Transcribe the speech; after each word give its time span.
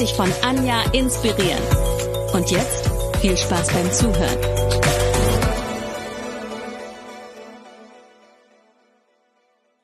dich 0.00 0.14
von 0.14 0.32
Anja 0.42 0.82
inspirieren. 0.92 1.62
Und 2.32 2.50
jetzt 2.50 2.88
viel 3.20 3.36
Spaß 3.36 3.68
beim 3.70 3.92
Zuhören. 3.92 4.38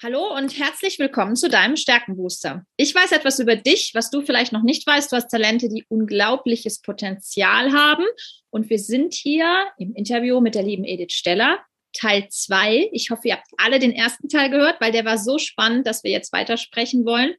Hallo 0.02 0.34
und 0.34 0.58
herzlich 0.58 0.98
willkommen 0.98 1.36
zu 1.36 1.50
deinem 1.50 1.76
Stärkenbooster. 1.76 2.64
Ich 2.78 2.94
weiß 2.94 3.12
etwas 3.12 3.38
über 3.40 3.56
dich, 3.56 3.90
was 3.92 4.08
du 4.08 4.22
vielleicht 4.22 4.52
noch 4.52 4.62
nicht 4.62 4.86
weißt. 4.86 5.12
Du 5.12 5.16
hast 5.16 5.28
Talente, 5.28 5.68
die 5.68 5.84
unglaubliches 5.88 6.80
Potenzial 6.80 7.72
haben. 7.72 8.04
Und 8.48 8.70
wir 8.70 8.78
sind 8.78 9.12
hier 9.12 9.66
im 9.76 9.94
Interview 9.94 10.40
mit 10.40 10.54
der 10.54 10.62
lieben 10.62 10.84
Edith 10.84 11.12
Steller. 11.12 11.58
Teil 11.96 12.28
2. 12.28 12.90
Ich 12.92 13.10
hoffe, 13.10 13.28
ihr 13.28 13.34
habt 13.34 13.46
alle 13.56 13.78
den 13.78 13.92
ersten 13.92 14.28
Teil 14.28 14.50
gehört, 14.50 14.80
weil 14.80 14.92
der 14.92 15.04
war 15.04 15.18
so 15.18 15.38
spannend, 15.38 15.86
dass 15.86 16.04
wir 16.04 16.10
jetzt 16.10 16.32
weitersprechen 16.32 17.04
wollen. 17.04 17.34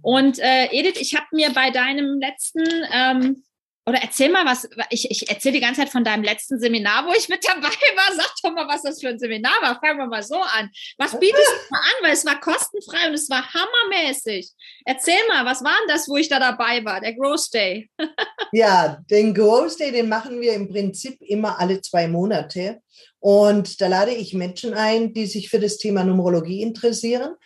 Und 0.00 0.38
äh, 0.38 0.66
Edith, 0.72 1.00
ich 1.00 1.14
habe 1.14 1.26
mir 1.32 1.50
bei 1.50 1.70
deinem 1.70 2.18
letzten 2.20 2.64
ähm, 2.92 3.42
oder 3.84 3.98
erzähl 4.00 4.30
mal 4.30 4.46
was, 4.46 4.68
ich, 4.90 5.10
ich 5.10 5.28
erzähle 5.28 5.54
die 5.54 5.60
ganze 5.60 5.80
Zeit 5.80 5.90
von 5.90 6.04
deinem 6.04 6.22
letzten 6.22 6.60
Seminar, 6.60 7.04
wo 7.06 7.12
ich 7.14 7.28
mit 7.28 7.44
dabei 7.44 7.62
war. 7.62 8.14
Sag 8.16 8.32
doch 8.42 8.52
mal, 8.52 8.68
was 8.68 8.82
das 8.82 9.00
für 9.00 9.08
ein 9.08 9.18
Seminar 9.18 9.54
war. 9.60 9.80
Fangen 9.80 9.98
wir 9.98 10.06
mal 10.06 10.22
so 10.22 10.36
an. 10.36 10.70
Was 10.98 11.18
bietest 11.18 11.52
du 11.68 11.74
an? 11.74 12.02
Weil 12.02 12.12
es 12.12 12.24
war 12.24 12.38
kostenfrei 12.38 13.08
und 13.08 13.14
es 13.14 13.28
war 13.28 13.44
hammermäßig. 13.52 14.50
Erzähl 14.84 15.18
mal, 15.28 15.44
was 15.44 15.64
war 15.64 15.74
denn 15.80 15.96
das, 15.96 16.08
wo 16.08 16.16
ich 16.16 16.28
da 16.28 16.38
dabei 16.38 16.84
war? 16.84 17.00
Der 17.00 17.14
Growth 17.14 17.52
Day. 17.52 17.90
ja, 18.52 18.98
den 19.10 19.34
Growth 19.34 19.80
Day, 19.80 19.90
den 19.90 20.08
machen 20.08 20.40
wir 20.40 20.54
im 20.54 20.68
Prinzip 20.68 21.20
immer 21.20 21.58
alle 21.58 21.80
zwei 21.80 22.06
Monate. 22.06 22.80
Und 23.22 23.80
da 23.80 23.86
lade 23.86 24.10
ich 24.10 24.34
Menschen 24.34 24.74
ein, 24.74 25.12
die 25.14 25.26
sich 25.26 25.48
für 25.48 25.60
das 25.60 25.78
Thema 25.78 26.02
Numerologie 26.02 26.60
interessieren 26.60 27.36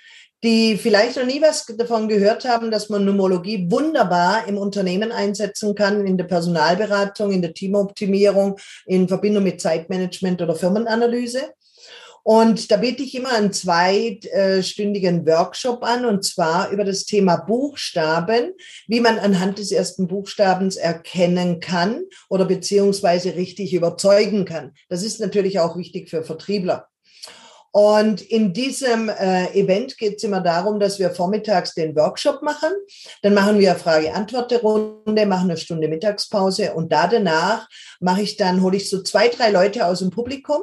die 0.44 0.76
vielleicht 0.76 1.16
noch 1.16 1.24
nie 1.24 1.40
was 1.40 1.66
davon 1.66 2.08
gehört 2.08 2.44
haben, 2.44 2.70
dass 2.70 2.88
man 2.88 3.04
Numerologie 3.04 3.70
wunderbar 3.70 4.46
im 4.46 4.58
Unternehmen 4.58 5.10
einsetzen 5.10 5.74
kann, 5.74 6.06
in 6.06 6.18
der 6.18 6.24
Personalberatung, 6.24 7.32
in 7.32 7.42
der 7.42 7.54
Teamoptimierung, 7.54 8.56
in 8.84 9.08
Verbindung 9.08 9.44
mit 9.44 9.60
Zeitmanagement 9.60 10.42
oder 10.42 10.54
Firmenanalyse. 10.54 11.52
Und 12.26 12.72
da 12.72 12.76
biete 12.78 13.04
ich 13.04 13.14
immer 13.14 13.34
einen 13.34 13.52
zweistündigen 13.52 15.24
Workshop 15.28 15.84
an, 15.84 16.04
und 16.04 16.24
zwar 16.24 16.70
über 16.70 16.82
das 16.82 17.04
Thema 17.04 17.36
Buchstaben, 17.36 18.52
wie 18.88 18.98
man 18.98 19.20
anhand 19.20 19.60
des 19.60 19.70
ersten 19.70 20.08
Buchstabens 20.08 20.74
erkennen 20.74 21.60
kann 21.60 22.02
oder 22.28 22.44
beziehungsweise 22.44 23.36
richtig 23.36 23.72
überzeugen 23.74 24.44
kann. 24.44 24.72
Das 24.88 25.04
ist 25.04 25.20
natürlich 25.20 25.60
auch 25.60 25.76
wichtig 25.76 26.10
für 26.10 26.24
Vertriebler. 26.24 26.88
Und 27.70 28.22
in 28.22 28.52
diesem 28.52 29.08
äh, 29.08 29.52
Event 29.52 29.96
geht 29.96 30.16
es 30.16 30.24
immer 30.24 30.40
darum, 30.40 30.80
dass 30.80 30.98
wir 30.98 31.10
vormittags 31.10 31.74
den 31.74 31.94
Workshop 31.94 32.42
machen. 32.42 32.70
Dann 33.22 33.34
machen 33.34 33.60
wir 33.60 33.76
Frage-Antwort-Runde, 33.76 35.26
machen 35.26 35.50
eine 35.50 35.58
Stunde 35.58 35.86
Mittagspause 35.86 36.74
und 36.74 36.90
da 36.90 37.06
danach 37.06 37.68
mache 38.00 38.22
ich 38.22 38.36
dann, 38.36 38.62
hole 38.62 38.78
ich 38.78 38.90
so 38.90 39.00
zwei, 39.04 39.28
drei 39.28 39.50
Leute 39.50 39.86
aus 39.86 40.00
dem 40.00 40.10
Publikum, 40.10 40.62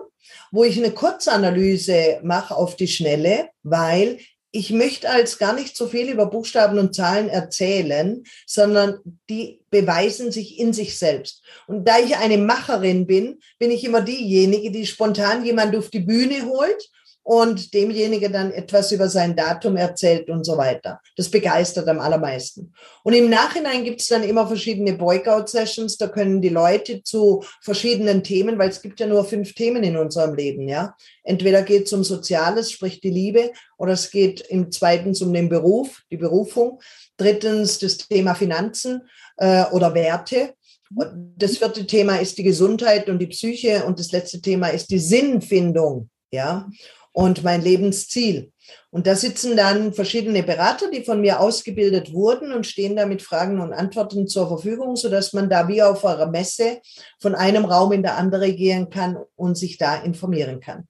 wo 0.51 0.63
ich 0.63 0.77
eine 0.77 0.91
Kurzanalyse 0.91 2.19
mache 2.23 2.55
auf 2.55 2.75
die 2.75 2.87
Schnelle, 2.87 3.49
weil 3.63 4.19
ich 4.55 4.69
möchte 4.69 5.09
als 5.09 5.39
gar 5.39 5.53
nicht 5.53 5.75
so 5.75 5.87
viel 5.87 6.11
über 6.11 6.27
Buchstaben 6.27 6.77
und 6.77 6.93
Zahlen 6.93 7.27
erzählen, 7.27 8.23
sondern 8.45 8.99
die 9.27 9.61
beweisen 9.71 10.31
sich 10.31 10.59
in 10.59 10.73
sich 10.73 10.99
selbst. 10.99 11.41
Und 11.65 11.87
da 11.87 11.97
ich 11.97 12.17
eine 12.17 12.37
Macherin 12.37 13.07
bin, 13.07 13.39
bin 13.57 13.71
ich 13.71 13.83
immer 13.83 14.01
diejenige, 14.01 14.69
die 14.69 14.85
spontan 14.85 15.43
jemand 15.43 15.75
auf 15.75 15.89
die 15.89 16.01
Bühne 16.01 16.45
holt 16.45 16.89
und 17.23 17.73
demjenige 17.73 18.29
dann 18.29 18.51
etwas 18.51 18.91
über 18.91 19.07
sein 19.07 19.35
Datum 19.35 19.77
erzählt 19.77 20.29
und 20.29 20.45
so 20.45 20.57
weiter. 20.57 20.99
Das 21.15 21.29
begeistert 21.29 21.87
am 21.87 21.99
allermeisten. 21.99 22.73
Und 23.03 23.13
im 23.13 23.29
Nachhinein 23.29 23.85
gibt 23.85 24.01
es 24.01 24.07
dann 24.07 24.23
immer 24.23 24.45
verschiedene 24.45 24.93
Breakout-Sessions, 24.93 25.97
da 25.97 26.07
können 26.07 26.41
die 26.41 26.49
Leute 26.49 27.01
zu 27.01 27.43
verschiedenen 27.61 28.23
Themen, 28.23 28.59
weil 28.59 28.69
es 28.69 28.81
gibt 28.81 28.99
ja 28.99 29.07
nur 29.07 29.23
fünf 29.23 29.53
Themen 29.53 29.83
in 29.83 29.97
unserem 29.97 30.35
Leben, 30.35 30.67
ja. 30.67 30.95
Entweder 31.23 31.61
geht 31.61 31.85
es 31.85 31.93
um 31.93 32.03
Soziales, 32.03 32.71
sprich 32.71 32.99
die 32.99 33.09
Liebe, 33.09 33.51
oder 33.77 33.93
es 33.93 34.11
geht 34.11 34.41
im 34.41 34.71
zweitens 34.71 35.21
um 35.21 35.33
den 35.33 35.47
Beruf, 35.47 36.01
die 36.11 36.17
Berufung. 36.17 36.81
Drittens 37.15 37.79
das 37.79 37.97
Thema 37.97 38.33
Finanzen 38.35 39.03
äh, 39.37 39.65
oder 39.71 39.93
Werte. 39.93 40.55
Das 41.37 41.57
vierte 41.57 41.87
Thema 41.87 42.17
ist 42.17 42.37
die 42.37 42.43
Gesundheit 42.43 43.09
und 43.09 43.19
die 43.19 43.27
Psyche 43.27 43.85
und 43.85 43.99
das 43.99 44.11
letzte 44.11 44.41
Thema 44.41 44.67
ist 44.67 44.89
die 44.89 44.99
Sinnfindung. 44.99 46.09
Ja, 46.31 46.67
und 47.13 47.43
mein 47.43 47.61
Lebensziel. 47.61 48.51
Und 48.89 49.07
da 49.07 49.15
sitzen 49.15 49.55
dann 49.55 49.93
verschiedene 49.93 50.43
Berater, 50.43 50.89
die 50.89 51.03
von 51.03 51.21
mir 51.21 51.39
ausgebildet 51.39 52.13
wurden 52.13 52.51
und 52.51 52.67
stehen 52.67 52.95
da 52.95 53.05
mit 53.05 53.21
Fragen 53.21 53.61
und 53.61 53.73
Antworten 53.73 54.27
zur 54.27 54.47
Verfügung, 54.47 54.95
sodass 54.95 55.33
man 55.33 55.49
da 55.49 55.67
wie 55.67 55.81
auf 55.81 56.03
einer 56.05 56.27
Messe 56.27 56.81
von 57.19 57.35
einem 57.35 57.65
Raum 57.65 57.91
in 57.91 58.03
der 58.03 58.17
andere 58.17 58.53
gehen 58.53 58.89
kann 58.89 59.17
und 59.35 59.55
sich 59.57 59.77
da 59.77 59.95
informieren 59.95 60.59
kann. 60.59 60.87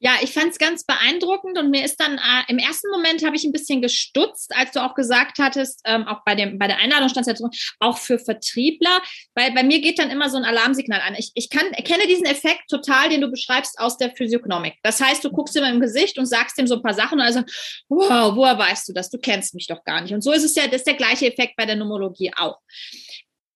Ja, 0.00 0.12
ich 0.22 0.32
fand 0.32 0.52
es 0.52 0.58
ganz 0.58 0.84
beeindruckend 0.84 1.58
und 1.58 1.70
mir 1.70 1.84
ist 1.84 1.96
dann 2.00 2.18
äh, 2.18 2.44
im 2.46 2.58
ersten 2.58 2.88
Moment 2.90 3.24
habe 3.24 3.34
ich 3.34 3.44
ein 3.44 3.50
bisschen 3.50 3.82
gestutzt, 3.82 4.52
als 4.54 4.70
du 4.70 4.80
auch 4.80 4.94
gesagt 4.94 5.38
hattest, 5.38 5.80
ähm, 5.84 6.06
auch 6.06 6.20
bei 6.24 6.36
dem 6.36 6.56
bei 6.58 6.68
der 6.68 6.78
Einladung 6.78 7.08
stand 7.08 7.26
es 7.26 7.32
ja 7.32 7.34
drin, 7.34 7.50
auch 7.80 7.98
für 7.98 8.20
Vertriebler, 8.20 9.02
weil 9.34 9.52
bei 9.52 9.64
mir 9.64 9.80
geht 9.80 9.98
dann 9.98 10.10
immer 10.10 10.30
so 10.30 10.36
ein 10.36 10.44
Alarmsignal 10.44 11.00
an. 11.00 11.16
Ich, 11.18 11.32
ich 11.34 11.50
kann 11.50 11.72
erkenne 11.72 12.06
diesen 12.06 12.26
Effekt 12.26 12.70
total, 12.70 13.08
den 13.08 13.20
du 13.20 13.28
beschreibst 13.28 13.78
aus 13.80 13.96
der 13.96 14.14
Physiognomik. 14.14 14.74
Das 14.84 15.00
heißt, 15.00 15.24
du 15.24 15.30
guckst 15.30 15.56
immer 15.56 15.70
im 15.70 15.80
Gesicht 15.80 16.16
und 16.16 16.26
sagst 16.26 16.58
ihm 16.58 16.68
so 16.68 16.76
ein 16.76 16.82
paar 16.82 16.94
Sachen 16.94 17.18
und 17.18 17.24
also 17.24 17.42
wow, 17.88 18.36
woher 18.36 18.56
weißt 18.56 18.88
du 18.88 18.92
das? 18.92 19.10
Du 19.10 19.18
kennst 19.18 19.54
mich 19.54 19.66
doch 19.66 19.82
gar 19.82 20.00
nicht. 20.00 20.14
Und 20.14 20.22
so 20.22 20.30
ist 20.30 20.44
es 20.44 20.54
ja, 20.54 20.66
das 20.66 20.76
ist 20.76 20.86
der 20.86 20.94
gleiche 20.94 21.26
Effekt 21.26 21.56
bei 21.56 21.66
der 21.66 21.76
Numerologie 21.76 22.32
auch. 22.36 22.58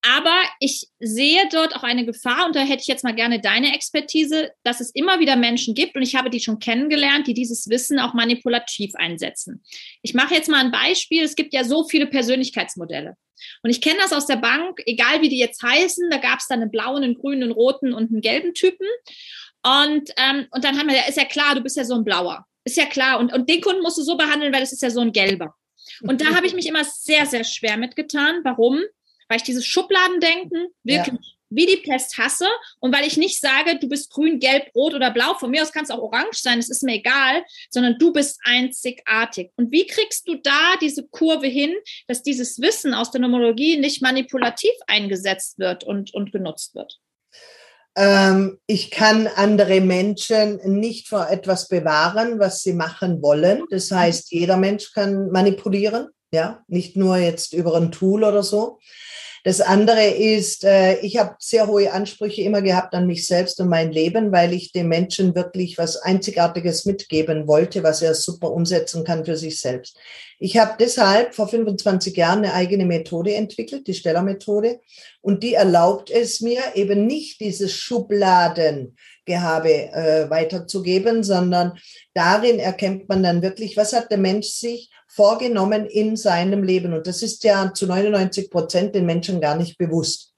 Aber 0.04 0.36
ich 0.58 0.88
sehe 0.98 1.48
dort 1.52 1.76
auch 1.76 1.84
eine 1.84 2.04
Gefahr 2.04 2.46
und 2.46 2.56
da 2.56 2.60
hätte 2.60 2.82
ich 2.82 2.88
jetzt 2.88 3.04
mal 3.04 3.14
gerne 3.14 3.40
deine 3.40 3.72
Expertise, 3.72 4.50
dass 4.64 4.80
es 4.80 4.90
immer 4.90 5.20
wieder 5.20 5.36
Menschen 5.36 5.74
gibt 5.74 5.94
und 5.94 6.02
ich 6.02 6.16
habe 6.16 6.28
die 6.28 6.40
schon 6.40 6.58
kennengelernt, 6.58 7.28
die 7.28 7.34
dieses 7.34 7.68
Wissen 7.68 8.00
auch 8.00 8.12
manipulativ 8.12 8.94
einsetzen. 8.96 9.62
Ich 10.02 10.12
mache 10.14 10.34
jetzt 10.34 10.48
mal 10.48 10.64
ein 10.64 10.72
Beispiel. 10.72 11.22
Es 11.22 11.36
gibt 11.36 11.54
ja 11.54 11.62
so 11.62 11.84
viele 11.84 12.06
Persönlichkeitsmodelle. 12.06 13.16
Und 13.62 13.70
ich 13.70 13.80
kenne 13.80 13.98
das 14.00 14.12
aus 14.12 14.26
der 14.26 14.36
Bank, 14.36 14.82
egal 14.86 15.20
wie 15.20 15.28
die 15.28 15.38
jetzt 15.38 15.62
heißen, 15.62 16.10
da 16.10 16.18
gab 16.18 16.40
es 16.40 16.46
dann 16.48 16.62
einen 16.62 16.70
blauen, 16.70 17.02
einen 17.02 17.14
grünen, 17.14 17.44
einen 17.44 17.52
roten 17.52 17.92
und 17.92 18.10
einen 18.10 18.20
gelben 18.20 18.54
Typen. 18.54 18.86
Und, 19.64 20.10
ähm, 20.16 20.46
und 20.50 20.64
dann 20.64 20.78
haben 20.78 20.88
wir, 20.88 20.96
ja, 20.96 21.06
ist 21.08 21.16
ja 21.16 21.24
klar, 21.24 21.54
du 21.54 21.60
bist 21.60 21.76
ja 21.76 21.84
so 21.84 21.94
ein 21.94 22.04
blauer. 22.04 22.44
Ist 22.64 22.76
ja 22.76 22.86
klar. 22.86 23.18
Und, 23.18 23.32
und 23.32 23.48
den 23.48 23.60
Kunden 23.60 23.82
musst 23.82 23.98
du 23.98 24.02
so 24.02 24.16
behandeln, 24.16 24.52
weil 24.52 24.60
das 24.60 24.72
ist 24.72 24.82
ja 24.82 24.90
so 24.90 25.00
ein 25.00 25.12
gelber. 25.12 25.54
Und 26.02 26.20
da 26.20 26.34
habe 26.34 26.46
ich 26.46 26.54
mich 26.54 26.66
immer 26.66 26.84
sehr, 26.84 27.26
sehr 27.26 27.44
schwer 27.44 27.76
mitgetan. 27.76 28.40
Warum? 28.44 28.80
Weil 29.32 29.38
ich 29.38 29.44
dieses 29.44 29.64
Schubladendenken 29.64 30.68
wirklich 30.84 31.14
ja. 31.14 31.30
wie 31.48 31.64
die 31.64 31.78
Pest 31.78 32.18
hasse 32.18 32.46
und 32.80 32.94
weil 32.94 33.06
ich 33.06 33.16
nicht 33.16 33.40
sage, 33.40 33.78
du 33.78 33.88
bist 33.88 34.12
grün, 34.12 34.38
gelb, 34.38 34.66
rot 34.74 34.92
oder 34.92 35.10
blau, 35.10 35.32
von 35.38 35.50
mir 35.50 35.62
aus 35.62 35.72
kann 35.72 35.84
es 35.84 35.90
auch 35.90 36.02
orange 36.02 36.34
sein, 36.34 36.58
es 36.58 36.68
ist 36.68 36.82
mir 36.82 36.96
egal, 36.96 37.42
sondern 37.70 37.96
du 37.98 38.12
bist 38.12 38.40
einzigartig. 38.44 39.50
Und 39.56 39.72
wie 39.72 39.86
kriegst 39.86 40.28
du 40.28 40.34
da 40.34 40.76
diese 40.82 41.08
Kurve 41.08 41.46
hin, 41.46 41.72
dass 42.08 42.22
dieses 42.22 42.60
Wissen 42.60 42.92
aus 42.92 43.10
der 43.10 43.22
Numerologie 43.22 43.78
nicht 43.78 44.02
manipulativ 44.02 44.74
eingesetzt 44.86 45.58
wird 45.58 45.82
und, 45.82 46.12
und 46.12 46.30
genutzt 46.30 46.74
wird? 46.74 46.98
Ähm, 47.96 48.58
ich 48.66 48.90
kann 48.90 49.28
andere 49.28 49.80
Menschen 49.80 50.60
nicht 50.78 51.08
vor 51.08 51.30
etwas 51.30 51.68
bewahren, 51.68 52.38
was 52.38 52.60
sie 52.60 52.74
machen 52.74 53.22
wollen. 53.22 53.64
Das 53.70 53.90
heißt, 53.90 54.30
jeder 54.30 54.58
Mensch 54.58 54.92
kann 54.92 55.30
manipulieren, 55.30 56.08
ja, 56.32 56.64
nicht 56.66 56.96
nur 56.96 57.16
jetzt 57.16 57.52
über 57.52 57.74
ein 57.76 57.92
Tool 57.92 58.24
oder 58.24 58.42
so. 58.42 58.78
Das 59.44 59.60
andere 59.60 60.06
ist, 60.06 60.62
äh, 60.62 61.00
ich 61.00 61.18
habe 61.18 61.34
sehr 61.40 61.66
hohe 61.66 61.92
Ansprüche 61.92 62.42
immer 62.42 62.62
gehabt 62.62 62.94
an 62.94 63.08
mich 63.08 63.26
selbst 63.26 63.60
und 63.60 63.68
mein 63.68 63.90
Leben, 63.90 64.30
weil 64.30 64.52
ich 64.52 64.70
dem 64.70 64.86
Menschen 64.86 65.34
wirklich 65.34 65.78
was 65.78 65.96
Einzigartiges 65.96 66.84
mitgeben 66.84 67.48
wollte, 67.48 67.82
was 67.82 68.02
er 68.02 68.14
super 68.14 68.52
umsetzen 68.52 69.02
kann 69.02 69.24
für 69.24 69.36
sich 69.36 69.60
selbst. 69.60 69.96
Ich 70.38 70.58
habe 70.58 70.74
deshalb 70.78 71.34
vor 71.34 71.48
25 71.48 72.16
Jahren 72.16 72.44
eine 72.44 72.54
eigene 72.54 72.86
Methode 72.86 73.34
entwickelt, 73.34 73.88
die 73.88 73.94
Stellermethode, 73.94 74.80
und 75.20 75.42
die 75.42 75.54
erlaubt 75.54 76.10
es 76.10 76.40
mir 76.40 76.60
eben 76.74 77.06
nicht 77.06 77.40
dieses 77.40 77.74
Schubladengehabe 79.22 79.92
äh, 79.92 80.30
weiterzugeben, 80.30 81.22
sondern 81.22 81.78
darin 82.14 82.58
erkennt 82.58 83.08
man 83.08 83.22
dann 83.22 83.42
wirklich, 83.42 83.76
was 83.76 83.92
hat 83.92 84.10
der 84.10 84.18
Mensch 84.18 84.48
sich 84.48 84.90
vorgenommen 85.08 85.86
in 85.86 86.16
seinem 86.16 86.62
Leben. 86.62 86.92
Und 86.92 87.06
das 87.06 87.22
ist 87.22 87.44
ja 87.44 87.72
zu 87.72 87.86
99 87.86 88.50
Prozent 88.50 88.94
den 88.94 89.06
Menschen 89.06 89.40
gar 89.40 89.56
nicht 89.56 89.78
bewusst. 89.78 90.32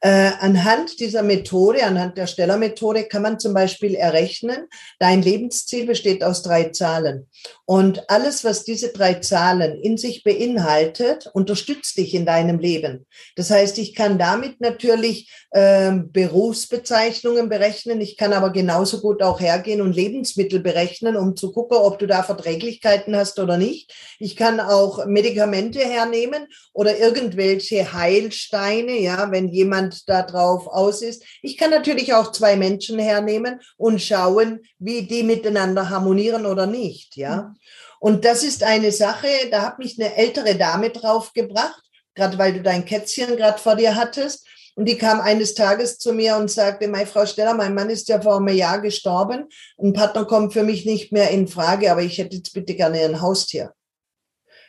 Äh, 0.00 0.30
anhand 0.38 1.00
dieser 1.00 1.24
Methode, 1.24 1.82
anhand 1.82 2.18
der 2.18 2.28
Stellermethode 2.28 3.04
kann 3.04 3.22
man 3.22 3.40
zum 3.40 3.52
Beispiel 3.52 3.96
errechnen, 3.96 4.68
dein 5.00 5.22
Lebensziel 5.22 5.86
besteht 5.86 6.22
aus 6.22 6.42
drei 6.42 6.70
Zahlen. 6.70 7.26
Und 7.64 8.08
alles, 8.08 8.44
was 8.44 8.62
diese 8.62 8.92
drei 8.92 9.14
Zahlen 9.14 9.80
in 9.80 9.96
sich 9.96 10.22
beinhaltet, 10.22 11.28
unterstützt 11.32 11.96
dich 11.98 12.14
in 12.14 12.26
deinem 12.26 12.60
Leben. 12.60 13.06
Das 13.34 13.50
heißt, 13.50 13.76
ich 13.78 13.96
kann 13.96 14.18
damit 14.18 14.60
natürlich 14.60 15.32
äh, 15.50 15.92
Berufsbezeichnungen 15.92 17.48
berechnen. 17.48 18.00
Ich 18.00 18.16
kann 18.16 18.32
aber 18.32 18.50
genauso 18.50 19.00
gut 19.00 19.20
auch 19.20 19.40
hergehen 19.40 19.80
und 19.80 19.96
Lebensmittel 19.96 20.60
berechnen, 20.60 21.16
um 21.16 21.34
zu 21.34 21.50
gucken, 21.50 21.78
ob 21.78 21.98
du 21.98 22.06
da 22.06 22.22
Verträglichkeiten 22.22 23.16
hast 23.16 23.40
oder 23.40 23.56
nicht. 23.56 23.92
Ich 24.20 24.36
kann 24.36 24.60
auch 24.60 25.06
Medikamente 25.06 25.80
hernehmen 25.80 26.46
oder 26.72 26.98
irgendwelche 26.98 27.92
Heilsteine, 27.92 29.00
ja, 29.00 29.32
wenn 29.32 29.48
jemand 29.48 29.87
jemand 29.88 30.08
darauf 30.08 30.66
aus 30.66 31.02
ist. 31.02 31.24
Ich 31.42 31.56
kann 31.56 31.70
natürlich 31.70 32.14
auch 32.14 32.32
zwei 32.32 32.56
Menschen 32.56 32.98
hernehmen 32.98 33.60
und 33.76 34.00
schauen, 34.00 34.60
wie 34.78 35.02
die 35.02 35.22
miteinander 35.22 35.90
harmonieren 35.90 36.46
oder 36.46 36.66
nicht, 36.66 37.16
ja. 37.16 37.54
Und 38.00 38.24
das 38.24 38.44
ist 38.44 38.62
eine 38.62 38.92
Sache, 38.92 39.26
da 39.50 39.62
hat 39.62 39.78
mich 39.78 40.00
eine 40.00 40.14
ältere 40.14 40.54
Dame 40.54 40.90
drauf 40.90 41.32
gebracht, 41.32 41.82
gerade 42.14 42.38
weil 42.38 42.52
du 42.52 42.62
dein 42.62 42.84
Kätzchen 42.84 43.36
gerade 43.36 43.58
vor 43.58 43.74
dir 43.74 43.96
hattest. 43.96 44.46
Und 44.76 44.84
die 44.84 44.96
kam 44.96 45.20
eines 45.20 45.54
Tages 45.54 45.98
zu 45.98 46.12
mir 46.12 46.36
und 46.36 46.48
sagte, 46.48 46.86
meine 46.86 47.06
Frau 47.08 47.26
Steller, 47.26 47.54
mein 47.54 47.74
Mann 47.74 47.90
ist 47.90 48.08
ja 48.08 48.20
vor 48.20 48.36
einem 48.36 48.56
Jahr 48.56 48.80
gestorben. 48.80 49.48
Ein 49.76 49.92
Partner 49.92 50.24
kommt 50.24 50.52
für 50.52 50.62
mich 50.62 50.86
nicht 50.86 51.10
mehr 51.10 51.30
in 51.30 51.48
Frage, 51.48 51.90
aber 51.90 52.02
ich 52.02 52.18
hätte 52.18 52.36
jetzt 52.36 52.54
bitte 52.54 52.76
gerne 52.76 53.00
ein 53.00 53.20
Haustier. 53.20 53.72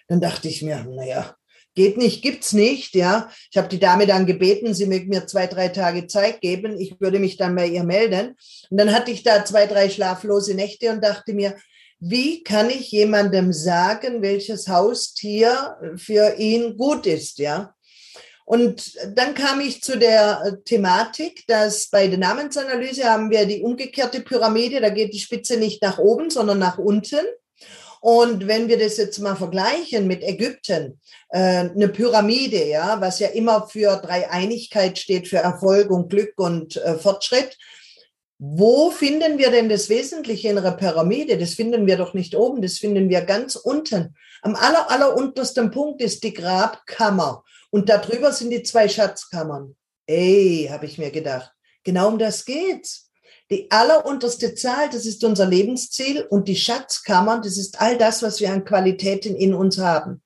Dann 0.08 0.20
dachte 0.20 0.48
ich 0.48 0.64
mir, 0.64 0.84
naja, 0.86 1.36
geht 1.80 1.98
nicht, 1.98 2.22
gibt's 2.22 2.52
nicht, 2.52 2.94
ja. 2.94 3.30
Ich 3.50 3.58
habe 3.58 3.70
die 3.70 3.80
Dame 3.80 4.06
dann 4.06 4.26
gebeten, 4.26 4.74
sie 4.74 4.86
möge 4.86 5.08
mir 5.08 5.28
zwei, 5.28 5.48
drei 5.48 5.70
Tage 5.70 6.08
Zeit 6.08 6.42
geben. 6.42 6.78
Ich 6.78 7.00
würde 7.00 7.20
mich 7.20 7.38
dann 7.38 7.56
bei 7.56 7.68
ihr 7.68 7.86
melden. 7.86 8.36
Und 8.70 8.78
dann 8.78 8.94
hatte 8.94 9.12
ich 9.12 9.24
da 9.24 9.46
zwei, 9.46 9.66
drei 9.66 9.90
schlaflose 9.90 10.56
Nächte 10.56 10.92
und 10.92 11.02
dachte 11.02 11.34
mir, 11.34 11.56
wie 12.02 12.44
kann 12.44 12.70
ich 12.70 12.92
jemandem 12.92 13.54
sagen, 13.54 14.22
welches 14.22 14.68
Haustier 14.68 15.78
für 15.96 16.36
ihn 16.38 16.76
gut 16.76 17.06
ist, 17.06 17.40
ja? 17.40 17.74
Und 18.44 18.98
dann 19.16 19.34
kam 19.34 19.62
ich 19.62 19.82
zu 19.82 19.98
der 19.98 20.58
Thematik, 20.66 21.46
dass 21.48 21.88
bei 21.90 22.08
der 22.10 22.18
Namensanalyse 22.18 23.06
haben 23.06 23.30
wir 23.30 23.46
die 23.46 23.62
umgekehrte 23.62 24.20
Pyramide, 24.20 24.82
da 24.82 24.90
geht 24.90 25.14
die 25.14 25.20
Spitze 25.20 25.56
nicht 25.56 25.82
nach 25.82 25.98
oben, 25.98 26.30
sondern 26.30 26.60
nach 26.60 26.78
unten. 26.78 27.26
Und 28.02 28.48
wenn 28.48 28.68
wir 28.68 28.80
das 28.80 28.98
jetzt 28.98 29.20
mal 29.20 29.36
vergleichen 29.36 30.08
mit 30.08 30.24
Ägypten, 30.24 31.00
äh, 31.30 31.40
eine 31.40 31.90
Pyramide, 31.90 32.66
ja, 32.66 33.02
was 33.02 33.20
ja 33.20 33.28
immer 33.30 33.68
für 33.68 33.98
Dreieinigkeit 33.98 34.98
steht, 34.98 35.28
für 35.28 35.38
Erfolg 35.38 35.90
und 35.90 36.10
Glück 36.10 36.34
und 36.38 36.78
äh, 36.78 36.98
Fortschritt. 36.98 37.58
Wo 38.38 38.90
finden 38.90 39.38
wir 39.38 39.52
denn 39.52 39.68
das 39.68 39.90
Wesentliche 39.90 40.48
in 40.48 40.58
einer 40.58 40.72
Pyramide? 40.72 41.38
Das 41.38 41.56
finden 41.56 41.88
wir 41.88 41.98
doch 41.98 42.14
nicht 42.14 42.36
oben, 42.36 42.62
das 42.62 42.78
finden 42.78 43.10
wir 43.10 43.22
ganz 43.22 43.58
unten. 43.58 44.16
Am 44.42 44.56
aller, 44.56 44.90
aller 44.90 45.18
untersten 45.18 45.72
Punkt 45.72 46.02
ist 46.02 46.24
die 46.24 46.34
Grabkammer 46.34 47.44
und 47.70 47.90
darüber 47.90 48.32
sind 48.32 48.52
die 48.52 48.64
zwei 48.64 48.88
Schatzkammern. 48.88 49.76
Ey, 50.06 50.70
habe 50.72 50.86
ich 50.86 50.98
mir 50.98 51.12
gedacht. 51.12 51.52
Genau 51.84 52.08
um 52.08 52.18
das 52.18 52.46
geht's. 52.46 53.09
Die 53.52 53.72
allerunterste 53.72 54.54
Zahl, 54.54 54.90
das 54.92 55.06
ist 55.06 55.24
unser 55.24 55.48
Lebensziel 55.48 56.22
und 56.30 56.48
die 56.48 56.56
Schatzkammern, 56.56 57.42
das 57.42 57.58
ist 57.58 57.82
all 57.82 57.98
das, 57.98 58.22
was 58.22 58.40
wir 58.40 58.52
an 58.52 58.64
Qualitäten 58.64 59.36
in 59.36 59.56
uns 59.56 59.80
haben. 59.80 60.22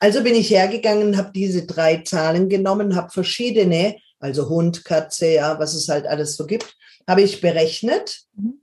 Also 0.00 0.22
bin 0.22 0.34
ich 0.34 0.50
hergegangen, 0.50 1.16
habe 1.16 1.32
diese 1.34 1.64
drei 1.64 2.02
Zahlen 2.02 2.48
genommen, 2.48 2.94
habe 2.94 3.10
verschiedene, 3.10 3.96
also 4.20 4.48
Hund, 4.48 4.84
Katze, 4.84 5.28
ja, 5.28 5.58
was 5.58 5.74
es 5.74 5.88
halt 5.88 6.06
alles 6.06 6.36
so 6.36 6.46
gibt, 6.46 6.76
habe 7.06 7.22
ich 7.22 7.40
berechnet. 7.40 8.20
Mhm. 8.36 8.60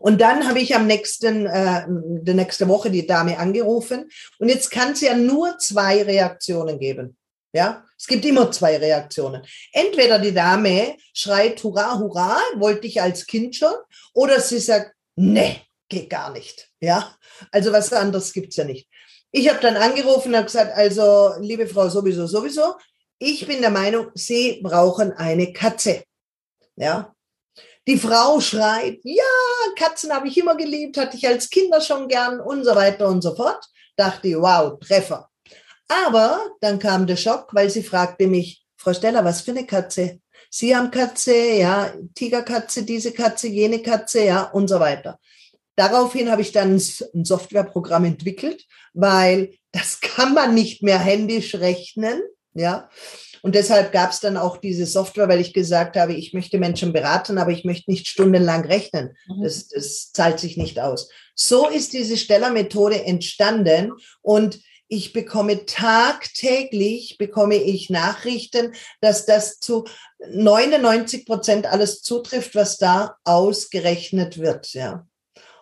Und 0.00 0.20
dann 0.20 0.48
habe 0.48 0.60
ich 0.60 0.74
am 0.74 0.86
nächsten, 0.86 1.46
äh, 1.46 1.84
der 1.86 2.34
nächste 2.34 2.66
Woche 2.68 2.90
die 2.90 3.06
Dame 3.06 3.38
angerufen. 3.38 4.08
Und 4.38 4.48
jetzt 4.48 4.70
kann 4.70 4.92
es 4.92 5.02
ja 5.02 5.14
nur 5.14 5.58
zwei 5.58 6.02
Reaktionen 6.02 6.78
geben. 6.78 7.17
Ja, 7.58 7.84
es 7.98 8.06
gibt 8.06 8.24
immer 8.24 8.52
zwei 8.52 8.76
Reaktionen. 8.76 9.44
Entweder 9.72 10.20
die 10.20 10.32
Dame 10.32 10.96
schreit 11.12 11.60
Hurra, 11.64 11.98
Hurra, 11.98 12.38
wollte 12.54 12.86
ich 12.86 13.02
als 13.02 13.26
Kind 13.26 13.56
schon, 13.56 13.74
oder 14.14 14.40
sie 14.40 14.60
sagt, 14.60 14.92
nee, 15.16 15.62
geht 15.88 16.08
gar 16.08 16.30
nicht. 16.30 16.68
Ja, 16.78 17.16
also 17.50 17.72
was 17.72 17.92
anderes 17.92 18.32
gibt's 18.32 18.54
ja 18.54 18.62
nicht. 18.62 18.88
Ich 19.32 19.48
habe 19.48 19.58
dann 19.60 19.76
angerufen 19.76 20.36
und 20.36 20.44
gesagt, 20.44 20.72
also 20.76 21.32
liebe 21.40 21.66
Frau 21.66 21.88
sowieso, 21.88 22.28
sowieso, 22.28 22.76
ich 23.18 23.44
bin 23.44 23.60
der 23.60 23.70
Meinung, 23.70 24.12
Sie 24.14 24.60
brauchen 24.62 25.10
eine 25.14 25.52
Katze. 25.52 26.04
Ja. 26.76 27.12
Die 27.88 27.98
Frau 27.98 28.38
schreit, 28.38 29.00
ja, 29.02 29.24
Katzen 29.76 30.12
habe 30.12 30.28
ich 30.28 30.38
immer 30.38 30.56
geliebt, 30.56 30.96
hatte 30.96 31.16
ich 31.16 31.26
als 31.26 31.50
Kinder 31.50 31.80
schon 31.80 32.06
gern 32.06 32.38
und 32.38 32.62
so 32.62 32.76
weiter 32.76 33.08
und 33.08 33.20
so 33.20 33.34
fort. 33.34 33.64
Dachte 33.96 34.40
wow, 34.40 34.78
Treffer. 34.78 35.28
Aber 35.88 36.40
dann 36.60 36.78
kam 36.78 37.06
der 37.06 37.16
Schock, 37.16 37.48
weil 37.52 37.70
sie 37.70 37.82
fragte 37.82 38.26
mich, 38.26 38.62
Frau 38.76 38.92
Steller, 38.92 39.24
was 39.24 39.40
für 39.40 39.50
eine 39.50 39.66
Katze? 39.66 40.20
Sie 40.50 40.74
haben 40.74 40.90
Katze, 40.90 41.34
ja, 41.34 41.92
Tigerkatze, 42.14 42.84
diese 42.84 43.12
Katze, 43.12 43.48
jene 43.48 43.82
Katze, 43.82 44.24
ja, 44.24 44.44
und 44.44 44.68
so 44.68 44.80
weiter. 44.80 45.18
Daraufhin 45.76 46.30
habe 46.30 46.42
ich 46.42 46.52
dann 46.52 46.76
ein 46.76 47.24
Softwareprogramm 47.24 48.04
entwickelt, 48.04 48.64
weil 48.94 49.54
das 49.72 50.00
kann 50.00 50.34
man 50.34 50.54
nicht 50.54 50.82
mehr 50.82 50.98
händisch 50.98 51.54
rechnen, 51.56 52.20
ja. 52.54 52.88
Und 53.42 53.54
deshalb 53.54 53.92
gab 53.92 54.10
es 54.10 54.18
dann 54.18 54.36
auch 54.36 54.56
diese 54.56 54.84
Software, 54.84 55.28
weil 55.28 55.40
ich 55.40 55.54
gesagt 55.54 55.96
habe, 55.96 56.12
ich 56.12 56.34
möchte 56.34 56.58
Menschen 56.58 56.92
beraten, 56.92 57.38
aber 57.38 57.52
ich 57.52 57.64
möchte 57.64 57.88
nicht 57.88 58.08
stundenlang 58.08 58.64
rechnen. 58.64 59.16
Mhm. 59.28 59.42
Das, 59.44 59.68
das 59.68 60.10
zahlt 60.12 60.40
sich 60.40 60.56
nicht 60.56 60.80
aus. 60.80 61.08
So 61.36 61.68
ist 61.68 61.92
diese 61.92 62.16
Stellermethode 62.16 63.04
entstanden 63.04 63.92
und 64.22 64.58
ich 64.88 65.12
bekomme 65.12 65.66
tagtäglich, 65.66 67.18
bekomme 67.18 67.56
ich 67.56 67.90
Nachrichten, 67.90 68.72
dass 69.00 69.26
das 69.26 69.60
zu 69.60 69.84
99 70.26 71.26
Prozent 71.26 71.66
alles 71.66 72.02
zutrifft, 72.02 72.54
was 72.54 72.78
da 72.78 73.16
ausgerechnet 73.24 74.38
wird, 74.38 74.72
ja. 74.72 75.06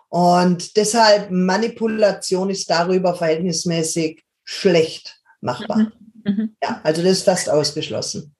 Und 0.08 0.76
deshalb 0.76 1.30
Manipulation 1.30 2.50
ist 2.50 2.70
darüber 2.70 3.14
verhältnismäßig 3.14 4.24
schlecht 4.44 5.20
machbar. 5.40 5.78
Mhm. 5.78 5.92
Mhm. 6.24 6.56
Ja, 6.62 6.80
also 6.84 7.02
das 7.02 7.12
ist 7.12 7.24
fast 7.24 7.50
ausgeschlossen 7.50 8.35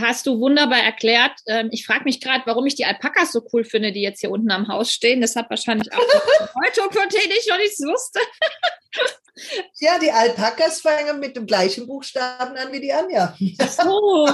hast 0.00 0.26
du 0.26 0.40
wunderbar 0.40 0.80
erklärt. 0.80 1.32
Ähm, 1.46 1.68
ich 1.72 1.86
frage 1.86 2.04
mich 2.04 2.20
gerade, 2.20 2.42
warum 2.46 2.66
ich 2.66 2.74
die 2.74 2.84
Alpakas 2.84 3.32
so 3.32 3.42
cool 3.52 3.64
finde, 3.64 3.92
die 3.92 4.02
jetzt 4.02 4.20
hier 4.20 4.30
unten 4.30 4.50
am 4.50 4.68
Haus 4.68 4.92
stehen. 4.92 5.20
Das 5.20 5.36
hat 5.36 5.50
wahrscheinlich 5.50 5.92
auch 5.92 5.98
heute, 5.98 6.80
von 6.92 7.08
denen 7.08 7.32
ich 7.38 7.48
noch 7.48 7.58
nichts 7.58 7.80
wusste. 7.80 8.20
Ja, 9.80 9.98
die 9.98 10.10
Alpakas 10.10 10.80
fangen 10.80 11.20
mit 11.20 11.36
dem 11.36 11.46
gleichen 11.46 11.86
Buchstaben 11.86 12.56
an 12.56 12.72
wie 12.72 12.80
die 12.80 12.92
Anja. 12.92 13.36
Ach 13.58 13.68
so, 13.68 14.26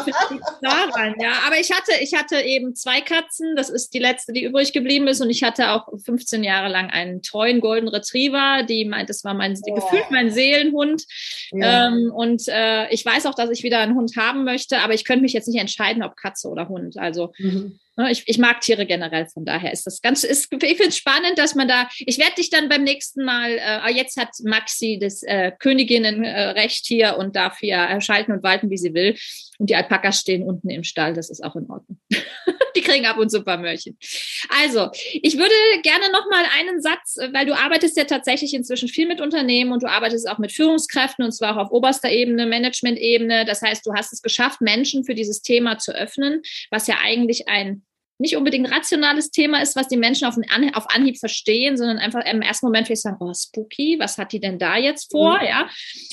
daran, 0.62 1.14
ja. 1.18 1.32
Aber 1.46 1.58
ich 1.58 1.70
hatte, 1.70 1.92
ich 2.00 2.14
hatte 2.14 2.40
eben 2.40 2.74
zwei 2.74 3.00
Katzen. 3.00 3.54
Das 3.56 3.68
ist 3.68 3.92
die 3.92 3.98
letzte, 3.98 4.32
die 4.32 4.44
übrig 4.44 4.72
geblieben 4.72 5.06
ist. 5.06 5.20
Und 5.20 5.30
ich 5.30 5.42
hatte 5.42 5.72
auch 5.72 5.88
15 6.02 6.42
Jahre 6.42 6.68
lang 6.68 6.90
einen 6.90 7.22
treuen 7.22 7.60
Golden 7.60 7.88
Retriever. 7.88 8.62
Die 8.62 8.84
meint, 8.84 9.10
das 9.10 9.24
war 9.24 9.34
mein, 9.34 9.58
oh. 9.66 9.74
gefühlt 9.74 10.10
mein 10.10 10.30
Seelenhund. 10.30 11.04
Ja. 11.52 11.88
Ähm, 11.88 12.10
und 12.14 12.48
äh, 12.48 12.88
ich 12.90 13.04
weiß 13.04 13.26
auch, 13.26 13.34
dass 13.34 13.50
ich 13.50 13.62
wieder 13.62 13.80
einen 13.80 13.96
Hund 13.96 14.16
haben 14.16 14.44
möchte. 14.44 14.78
Aber 14.78 14.94
ich 14.94 15.04
könnte 15.04 15.22
mich 15.22 15.32
jetzt 15.32 15.48
nicht 15.48 15.53
entscheiden, 15.60 16.02
ob 16.02 16.16
Katze 16.16 16.48
oder 16.48 16.68
Hund. 16.68 16.96
Also, 16.98 17.32
mhm. 17.38 17.78
Ne, 17.96 18.10
ich, 18.10 18.24
ich 18.26 18.38
mag 18.38 18.60
Tiere 18.60 18.86
generell, 18.86 19.26
von 19.28 19.44
daher 19.44 19.72
ist 19.72 19.86
das 19.86 20.02
ganz, 20.02 20.24
ist, 20.24 20.52
ich 20.52 20.58
finde 20.58 20.88
es 20.88 20.96
spannend, 20.96 21.38
dass 21.38 21.54
man 21.54 21.68
da, 21.68 21.88
ich 22.00 22.18
werde 22.18 22.34
dich 22.34 22.50
dann 22.50 22.68
beim 22.68 22.82
nächsten 22.82 23.24
Mal, 23.24 23.52
äh, 23.52 23.60
ah, 23.60 23.88
jetzt 23.88 24.16
hat 24.16 24.30
Maxi 24.42 24.98
das 25.00 25.22
äh, 25.22 25.52
Königinnenrecht 25.60 26.86
hier 26.86 27.16
und 27.18 27.36
darf 27.36 27.58
hier 27.58 27.76
erschalten 27.76 28.32
und 28.32 28.42
walten, 28.42 28.68
wie 28.70 28.78
sie 28.78 28.94
will. 28.94 29.16
Und 29.58 29.70
die 29.70 29.76
Alpakas 29.76 30.18
stehen 30.18 30.42
unten 30.42 30.70
im 30.70 30.82
Stall, 30.82 31.14
das 31.14 31.30
ist 31.30 31.44
auch 31.44 31.54
in 31.54 31.70
Ordnung. 31.70 32.00
die 32.76 32.80
kriegen 32.80 33.06
ab 33.06 33.18
und 33.18 33.30
zu 33.30 33.38
ein 33.38 33.44
paar 33.44 33.58
Mörchen. 33.58 33.96
Also, 34.48 34.90
ich 35.12 35.38
würde 35.38 35.54
gerne 35.82 36.10
noch 36.10 36.28
mal 36.28 36.44
einen 36.58 36.82
Satz, 36.82 37.16
äh, 37.16 37.32
weil 37.32 37.46
du 37.46 37.56
arbeitest 37.56 37.96
ja 37.96 38.04
tatsächlich 38.04 38.54
inzwischen 38.54 38.88
viel 38.88 39.06
mit 39.06 39.20
Unternehmen 39.20 39.70
und 39.70 39.84
du 39.84 39.88
arbeitest 39.88 40.28
auch 40.28 40.38
mit 40.38 40.50
Führungskräften 40.50 41.24
und 41.24 41.30
zwar 41.30 41.56
auch 41.56 41.66
auf 41.66 41.70
oberster 41.70 42.10
Ebene, 42.10 42.46
Management-Ebene. 42.46 43.44
Das 43.44 43.62
heißt, 43.62 43.86
du 43.86 43.92
hast 43.94 44.12
es 44.12 44.20
geschafft, 44.20 44.60
Menschen 44.60 45.04
für 45.04 45.14
dieses 45.14 45.42
Thema 45.42 45.78
zu 45.78 45.94
öffnen, 45.94 46.42
was 46.70 46.88
ja 46.88 46.96
eigentlich 47.00 47.46
ein 47.46 47.83
nicht 48.18 48.36
unbedingt 48.36 48.70
rationales 48.70 49.30
Thema 49.30 49.60
ist, 49.60 49.76
was 49.76 49.88
die 49.88 49.96
Menschen 49.96 50.26
auf, 50.26 50.36
auf 50.74 50.90
Anhieb 50.90 51.18
verstehen, 51.18 51.76
sondern 51.76 51.98
einfach 51.98 52.24
im 52.24 52.42
ersten 52.42 52.66
Moment 52.66 52.86
vielleicht 52.86 53.02
sagen, 53.02 53.16
oh, 53.20 53.32
spooky, 53.34 53.96
was 53.98 54.18
hat 54.18 54.32
die 54.32 54.40
denn 54.40 54.58
da 54.58 54.76
jetzt 54.76 55.10
vor? 55.10 55.38
Mhm. 55.38 55.46
Ja. 55.46 55.68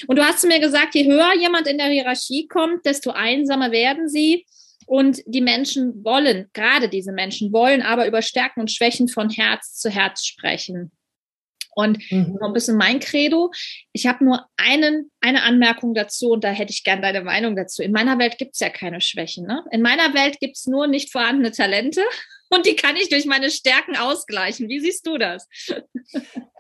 Und 0.08 0.18
du 0.18 0.24
hast 0.24 0.46
mir 0.46 0.60
gesagt, 0.60 0.96
je 0.96 1.06
höher 1.06 1.34
jemand 1.36 1.68
in 1.68 1.78
der 1.78 1.88
Hierarchie 1.88 2.48
kommt, 2.48 2.86
desto 2.86 3.12
einsamer 3.12 3.72
werden 3.72 4.10
sie. 4.10 4.46
Und 4.88 5.22
die 5.26 5.42
Menschen 5.42 6.04
wollen, 6.04 6.50
gerade 6.54 6.90
diese 6.90 7.12
Menschen 7.12 7.54
wollen 7.54 7.82
aber 7.82 8.08
über 8.08 8.22
Stärken 8.22 8.62
und 8.62 8.72
Schwächen 8.72 9.08
von 9.08 9.30
Herz 9.30 9.76
zu 9.76 9.90
Herz 9.90 10.26
sprechen. 10.26 10.92
Und 11.74 12.00
mhm. 12.12 12.38
noch 12.40 12.48
ein 12.48 12.54
bisschen 12.54 12.78
mein 12.78 13.00
Credo. 13.00 13.52
Ich 13.94 14.06
habe 14.06 14.24
nur 14.26 14.46
einen, 14.58 15.12
eine 15.22 15.44
Anmerkung 15.44 15.94
dazu 15.94 16.32
und 16.32 16.44
da 16.44 16.50
hätte 16.50 16.72
ich 16.72 16.84
gern 16.84 17.02
deine 17.02 17.22
Meinung 17.22 17.56
dazu. 17.56 17.82
In 17.82 17.92
meiner 17.92 18.20
Welt 18.20 18.38
gibt 18.38 18.56
es 18.56 18.60
ja 18.60 18.70
keine 18.70 19.02
Schwächen. 19.02 19.46
Ne? 19.46 19.64
In 19.72 19.82
meiner 19.82 20.14
Welt 20.14 20.40
gibt 20.40 20.58
es 20.58 20.68
nur 20.68 20.88
nicht 20.88 21.12
vorhandene 21.12 21.52
Talente 21.52 22.02
und 22.50 22.66
die 22.66 22.76
kann 22.76 22.96
ich 22.98 23.10
durch 23.10 23.26
meine 23.26 23.50
Stärken 23.50 23.96
ausgleichen. 23.96 24.68
Wie 24.68 24.80
siehst 24.80 25.06
du 25.08 25.18
das? 25.18 25.48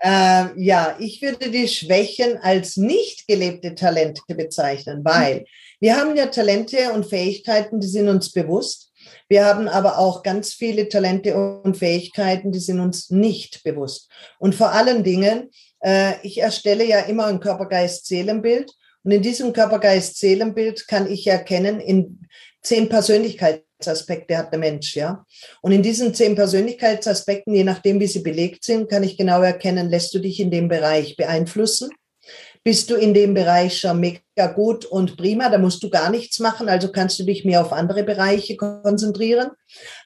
Äh, 0.04 0.60
ja, 0.60 0.98
ich 1.00 1.22
würde 1.22 1.52
die 1.52 1.68
Schwächen 1.68 2.38
als 2.38 2.76
nicht 2.76 3.28
gelebte 3.28 3.76
Talente 3.76 4.24
bezeichnen, 4.30 5.06
weil 5.06 5.46
wir 5.80 5.96
haben 5.96 6.16
ja 6.16 6.26
Talente 6.26 6.92
und 6.94 7.06
Fähigkeiten, 7.06 7.80
die 7.80 7.88
sind 7.88 8.10
uns 8.10 8.32
bewusst. 8.32 8.91
Wir 9.28 9.46
haben 9.46 9.68
aber 9.68 9.98
auch 9.98 10.24
ganz 10.24 10.54
viele 10.54 10.90
Talente 10.90 11.36
und 11.36 11.78
Fähigkeiten, 11.78 12.52
die 12.52 12.60
sind 12.60 12.80
uns 12.80 13.10
nicht 13.10 13.64
bewusst. 13.64 14.10
Und 14.40 14.56
vor 14.56 14.72
allen 14.72 15.04
Dingen, 15.04 15.50
äh, 15.80 16.14
ich 16.24 16.40
erstelle 16.40 16.86
ja 16.86 17.00
immer 17.00 17.26
ein 17.26 17.40
Körper-Geist-Seelenbild. 17.40 18.72
Und 19.04 19.12
in 19.12 19.22
diesem 19.22 19.54
Körper-Geist-Seelenbild 19.54 20.88
kann 20.88 21.10
ich 21.10 21.28
erkennen, 21.28 21.80
in 21.80 22.28
zehn 22.62 22.90
Persönlichkeitsaspekte 22.90 24.38
hat 24.38 24.52
der 24.52 24.60
Mensch, 24.60 24.96
ja. 24.96 25.26
Und 25.62 25.72
in 25.72 25.82
diesen 25.82 26.14
zehn 26.14 26.36
Persönlichkeitsaspekten, 26.36 27.54
je 27.54 27.64
nachdem, 27.64 28.00
wie 28.00 28.08
sie 28.08 28.22
belegt 28.22 28.64
sind, 28.64 28.90
kann 28.90 29.04
ich 29.04 29.18
genau 29.18 29.42
erkennen, 29.42 29.90
lässt 29.90 30.14
du 30.14 30.20
dich 30.20 30.40
in 30.40 30.52
dem 30.52 30.68
Bereich 30.68 31.16
beeinflussen 31.16 31.90
bist 32.64 32.90
du 32.90 32.96
in 32.96 33.14
dem 33.14 33.34
Bereich 33.34 33.80
schon 33.80 34.00
mega 34.00 34.48
gut 34.54 34.86
und 34.86 35.18
prima, 35.18 35.50
da 35.50 35.58
musst 35.58 35.82
du 35.84 35.90
gar 35.90 36.10
nichts 36.10 36.40
machen, 36.40 36.70
also 36.70 36.92
kannst 36.92 37.20
du 37.20 37.24
dich 37.24 37.44
mehr 37.44 37.62
auf 37.62 37.74
andere 37.74 38.04
Bereiche 38.04 38.56
konzentrieren. 38.56 39.52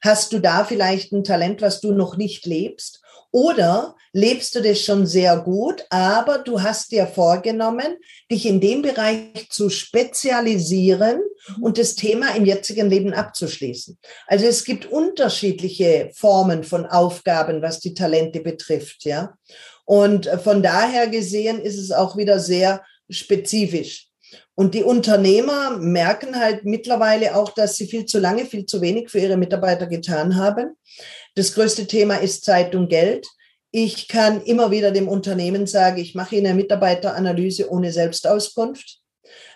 Hast 0.02 0.32
du 0.32 0.40
da 0.40 0.64
vielleicht 0.64 1.12
ein 1.12 1.24
Talent, 1.24 1.62
was 1.62 1.82
du 1.82 1.92
noch 1.92 2.18
nicht 2.18 2.46
lebst? 2.46 3.02
Oder 3.32 3.98
lebst 4.14 4.56
du 4.56 4.62
das 4.62 4.80
schon 4.80 5.06
sehr 5.06 5.36
gut, 5.36 5.86
aber 5.90 6.38
du 6.38 6.62
hast 6.62 6.94
dir 6.94 7.06
vorgenommen, 7.06 7.98
dich 8.32 8.46
in 8.46 8.62
dem 8.62 8.82
Bereich 8.82 9.50
zu 9.50 9.70
spezialisieren 9.70 11.20
und 11.60 11.78
das 11.78 11.96
Thema 11.96 12.34
im 12.34 12.46
jetzigen 12.46 12.90
Leben 12.90 13.14
abzuschließen. 13.14 13.98
Also 14.26 14.46
es 14.46 14.64
gibt 14.64 14.86
unterschiedliche 14.86 16.12
Formen 16.16 16.64
von 16.64 16.86
Aufgaben, 16.86 17.62
was 17.62 17.82
die 17.82 17.94
Talente 17.94 18.40
betrifft, 18.40 19.04
ja. 19.04 19.34
Und 19.86 20.28
äh, 20.28 20.38
von 20.38 20.62
daher 20.62 21.08
gesehen 21.08 21.62
ist 21.62 21.78
es 21.78 21.92
auch 21.92 22.18
wieder 22.18 22.40
sehr 22.40 22.84
spezifisch. 23.10 24.10
Und 24.56 24.74
die 24.74 24.84
Unternehmer 24.84 25.78
merken 25.78 26.40
halt 26.40 26.66
mittlerweile 26.66 27.36
auch, 27.36 27.50
dass 27.50 27.76
sie 27.76 27.88
viel 27.88 28.06
zu 28.06 28.20
lange, 28.20 28.46
viel 28.46 28.66
zu 28.66 28.82
wenig 28.82 29.10
für 29.10 29.20
ihre 29.20 29.38
Mitarbeiter 29.38 29.86
getan 29.86 30.36
haben. 30.38 30.76
Das 31.36 31.54
größte 31.54 31.88
Thema 31.88 32.16
ist 32.16 32.46
Zeit 32.46 32.74
und 32.74 32.90
Geld. 32.90 33.28
Ich 33.72 34.08
kann 34.08 34.42
immer 34.42 34.72
wieder 34.72 34.92
dem 34.92 35.10
Unternehmen 35.10 35.68
sagen, 35.68 35.98
ich 35.98 36.16
mache 36.16 36.38
Ihnen 36.38 36.48
eine 36.48 36.56
Mitarbeiteranalyse 36.56 37.70
ohne 37.70 37.92
Selbstauskunft. 37.92 39.02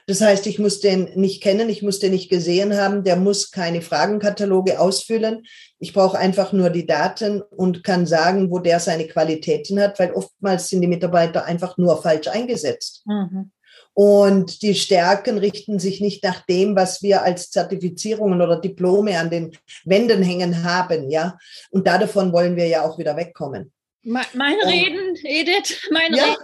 Das 0.10 0.22
heißt, 0.22 0.48
ich 0.48 0.58
muss 0.58 0.80
den 0.80 1.12
nicht 1.14 1.44
kennen, 1.44 1.70
ich 1.70 1.84
muss 1.84 2.00
den 2.00 2.14
nicht 2.14 2.32
gesehen 2.32 2.76
haben, 2.76 3.04
der 3.04 3.16
muss 3.16 3.52
keine 3.52 3.84
Fragenkataloge 3.84 4.80
ausfüllen. 4.80 5.46
Ich 5.78 5.94
brauche 5.94 6.18
einfach 6.18 6.52
nur 6.52 6.72
die 6.72 6.88
Daten 6.88 7.44
und 7.44 7.84
kann 7.84 8.08
sagen, 8.08 8.50
wo 8.50 8.58
der 8.58 8.80
seine 8.80 9.06
Qualitäten 9.06 9.80
hat, 9.80 10.00
weil 10.00 10.12
oftmals 10.14 10.68
sind 10.68 10.82
die 10.82 10.88
Mitarbeiter 10.88 11.46
einfach 11.46 11.78
nur 11.78 12.02
falsch 12.02 12.28
eingesetzt. 12.28 13.04
Mhm. 13.06 13.52
Und 13.94 14.64
die 14.64 14.74
Stärken 14.74 15.38
richten 15.38 15.78
sich 15.78 16.02
nicht 16.02 16.24
nach 16.24 16.44
dem, 16.48 16.76
was 16.76 17.04
wir 17.04 17.22
als 17.22 17.52
Zertifizierungen 17.52 18.42
oder 18.42 18.60
Diplome 18.60 19.20
an 19.20 19.30
den 19.30 19.56
Wänden 19.86 20.24
hängen 20.24 20.64
haben, 20.64 21.12
ja. 21.12 21.38
Und 21.70 21.86
davon 21.86 22.34
wollen 22.34 22.56
wir 22.56 22.66
ja 22.66 22.84
auch 22.84 22.98
wieder 22.98 23.16
wegkommen. 23.16 23.72
Mein 24.02 24.56
Reden, 24.66 25.16
Edith, 25.24 25.88
mein 25.92 26.16
ja, 26.16 26.24
Reden. 26.24 26.44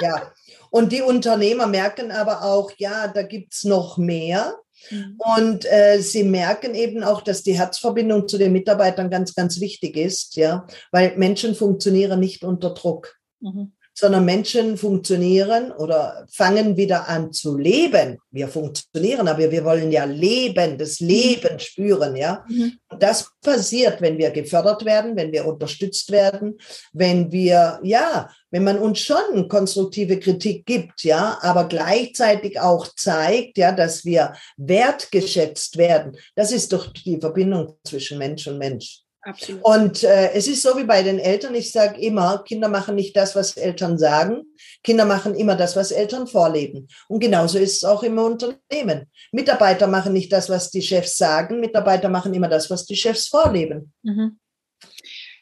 ja, 0.00 0.32
und 0.72 0.90
die 0.90 1.02
Unternehmer 1.02 1.66
merken 1.66 2.10
aber 2.10 2.42
auch, 2.42 2.72
ja, 2.78 3.06
da 3.06 3.22
gibt's 3.22 3.62
noch 3.62 3.98
mehr. 3.98 4.56
Mhm. 4.90 5.18
Und 5.36 5.70
äh, 5.70 6.00
sie 6.00 6.24
merken 6.24 6.74
eben 6.74 7.04
auch, 7.04 7.20
dass 7.20 7.42
die 7.42 7.58
Herzverbindung 7.58 8.26
zu 8.26 8.38
den 8.38 8.52
Mitarbeitern 8.52 9.10
ganz, 9.10 9.34
ganz 9.34 9.60
wichtig 9.60 9.96
ist, 9.96 10.34
ja, 10.36 10.66
weil 10.90 11.14
Menschen 11.18 11.54
funktionieren 11.54 12.20
nicht 12.20 12.42
unter 12.42 12.70
Druck. 12.70 13.16
Mhm 13.40 13.72
sondern 13.94 14.24
Menschen 14.24 14.76
funktionieren 14.76 15.70
oder 15.72 16.26
fangen 16.30 16.76
wieder 16.76 17.08
an 17.08 17.32
zu 17.32 17.56
leben. 17.56 18.18
Wir 18.30 18.48
funktionieren, 18.48 19.28
aber 19.28 19.50
wir 19.50 19.64
wollen 19.64 19.92
ja 19.92 20.04
leben, 20.04 20.78
das 20.78 21.00
mhm. 21.00 21.08
Leben 21.08 21.58
spüren, 21.58 22.16
ja. 22.16 22.44
Mhm. 22.48 22.78
Und 22.88 23.02
das 23.02 23.30
passiert, 23.42 24.00
wenn 24.00 24.18
wir 24.18 24.30
gefördert 24.30 24.84
werden, 24.84 25.16
wenn 25.16 25.32
wir 25.32 25.46
unterstützt 25.46 26.10
werden, 26.10 26.58
wenn 26.92 27.30
wir, 27.32 27.80
ja, 27.82 28.30
wenn 28.50 28.64
man 28.64 28.78
uns 28.78 29.00
schon 29.00 29.48
konstruktive 29.48 30.18
Kritik 30.18 30.66
gibt, 30.66 31.04
ja, 31.04 31.38
aber 31.42 31.68
gleichzeitig 31.68 32.60
auch 32.60 32.86
zeigt, 32.96 33.58
ja, 33.58 33.72
dass 33.72 34.04
wir 34.04 34.34
wertgeschätzt 34.56 35.76
werden. 35.76 36.16
Das 36.34 36.52
ist 36.52 36.72
doch 36.72 36.92
die 36.92 37.20
Verbindung 37.20 37.78
zwischen 37.84 38.18
Mensch 38.18 38.46
und 38.46 38.58
Mensch. 38.58 39.02
Absolut. 39.22 39.64
Und 39.64 40.02
äh, 40.02 40.32
es 40.32 40.48
ist 40.48 40.62
so 40.62 40.76
wie 40.76 40.84
bei 40.84 41.02
den 41.02 41.20
Eltern. 41.20 41.54
Ich 41.54 41.70
sage 41.70 42.00
immer, 42.00 42.42
Kinder 42.42 42.68
machen 42.68 42.96
nicht 42.96 43.16
das, 43.16 43.36
was 43.36 43.56
Eltern 43.56 43.96
sagen. 43.96 44.42
Kinder 44.82 45.04
machen 45.04 45.36
immer 45.36 45.54
das, 45.54 45.76
was 45.76 45.92
Eltern 45.92 46.26
vorleben. 46.26 46.88
Und 47.08 47.20
genauso 47.20 47.58
ist 47.58 47.76
es 47.76 47.84
auch 47.84 48.02
im 48.02 48.18
Unternehmen. 48.18 49.08
Mitarbeiter 49.30 49.86
machen 49.86 50.12
nicht 50.12 50.32
das, 50.32 50.50
was 50.50 50.70
die 50.70 50.82
Chefs 50.82 51.16
sagen. 51.16 51.60
Mitarbeiter 51.60 52.08
machen 52.08 52.34
immer 52.34 52.48
das, 52.48 52.68
was 52.68 52.84
die 52.84 52.96
Chefs 52.96 53.28
vorleben. 53.28 53.92
Mhm. 54.02 54.40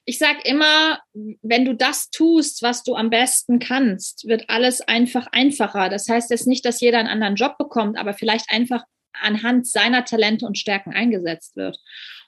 Ich 0.05 0.19
sage 0.19 0.41
immer, 0.45 0.99
wenn 1.41 1.65
du 1.65 1.75
das 1.75 2.11
tust, 2.11 2.63
was 2.63 2.83
du 2.83 2.97
am 2.97 3.11
besten 3.11 3.61
kannst, 3.61 4.27
wird 4.27 4.45
alles 4.49 4.81
einfach 4.83 5.27
einfacher. 5.33 5.89
Das 5.89 6.09
heißt 6.09 6.31
jetzt 6.31 6.47
nicht, 6.47 6.65
dass 6.67 6.81
jeder 6.81 6.99
einen 6.99 7.09
anderen 7.09 7.37
Job 7.37 7.57
bekommt, 7.59 7.97
aber 7.97 8.13
vielleicht 8.13 8.51
einfach 8.51 8.85
anhand 9.13 9.67
seiner 9.67 10.05
Talente 10.05 10.47
und 10.47 10.59
Stärken 10.59 10.93
eingesetzt 10.93 11.57
wird. 11.57 11.79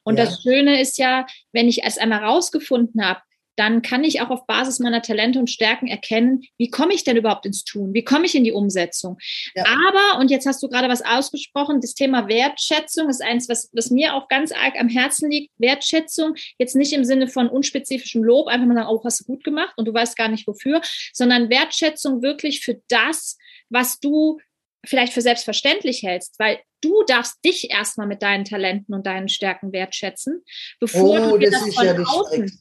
Und 0.04 0.18
ja. 0.18 0.24
das 0.24 0.42
Schöne 0.42 0.80
ist 0.80 0.98
ja, 0.98 1.26
wenn 1.52 1.68
ich 1.68 1.84
es 1.84 1.98
einmal 1.98 2.24
rausgefunden 2.24 3.04
habe, 3.04 3.20
dann 3.56 3.82
kann 3.82 4.04
ich 4.04 4.20
auch 4.20 4.30
auf 4.30 4.46
Basis 4.46 4.78
meiner 4.78 5.02
Talente 5.02 5.38
und 5.38 5.50
Stärken 5.50 5.86
erkennen, 5.86 6.42
wie 6.56 6.70
komme 6.70 6.94
ich 6.94 7.04
denn 7.04 7.16
überhaupt 7.16 7.44
ins 7.46 7.64
Tun? 7.64 7.92
Wie 7.92 8.04
komme 8.04 8.24
ich 8.24 8.34
in 8.34 8.44
die 8.44 8.52
Umsetzung? 8.52 9.18
Ja. 9.54 9.64
Aber, 9.64 10.20
und 10.20 10.30
jetzt 10.30 10.46
hast 10.46 10.62
du 10.62 10.68
gerade 10.68 10.88
was 10.88 11.02
ausgesprochen, 11.02 11.80
das 11.80 11.94
Thema 11.94 12.28
Wertschätzung 12.28 13.08
ist 13.08 13.22
eins, 13.22 13.48
was, 13.48 13.70
was 13.72 13.90
mir 13.90 14.14
auch 14.14 14.28
ganz 14.28 14.52
arg 14.52 14.78
am 14.78 14.88
Herzen 14.88 15.30
liegt. 15.30 15.52
Wertschätzung, 15.58 16.34
jetzt 16.58 16.76
nicht 16.76 16.92
im 16.92 17.04
Sinne 17.04 17.28
von 17.28 17.48
unspezifischem 17.48 18.22
Lob, 18.22 18.48
einfach 18.48 18.66
mal 18.66 18.74
sagen, 18.74 18.88
oh, 18.90 19.02
hast 19.04 19.20
du 19.20 19.24
gut 19.24 19.44
gemacht 19.44 19.74
und 19.76 19.86
du 19.86 19.92
weißt 19.92 20.16
gar 20.16 20.28
nicht 20.28 20.46
wofür, 20.46 20.80
sondern 21.12 21.50
Wertschätzung 21.50 22.22
wirklich 22.22 22.60
für 22.60 22.80
das, 22.88 23.36
was 23.68 24.00
du 24.00 24.38
vielleicht 24.84 25.12
für 25.12 25.20
selbstverständlich 25.20 26.02
hältst, 26.02 26.38
weil 26.38 26.60
du 26.80 27.04
darfst 27.04 27.44
dich 27.44 27.70
erstmal 27.70 28.06
mit 28.06 28.22
deinen 28.22 28.44
Talenten 28.44 28.94
und 28.94 29.06
deinen 29.06 29.28
Stärken 29.28 29.72
wertschätzen, 29.72 30.42
bevor 30.80 31.20
oh, 31.20 31.36
du 31.36 31.38
das, 31.38 31.52
das 31.52 31.68
ist 31.68 31.74
von 31.76 31.86
ja 31.86 31.94
das 31.94 32.08
außen. 32.08 32.60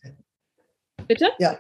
Bitte? 1.08 1.32
Ja. 1.40 1.60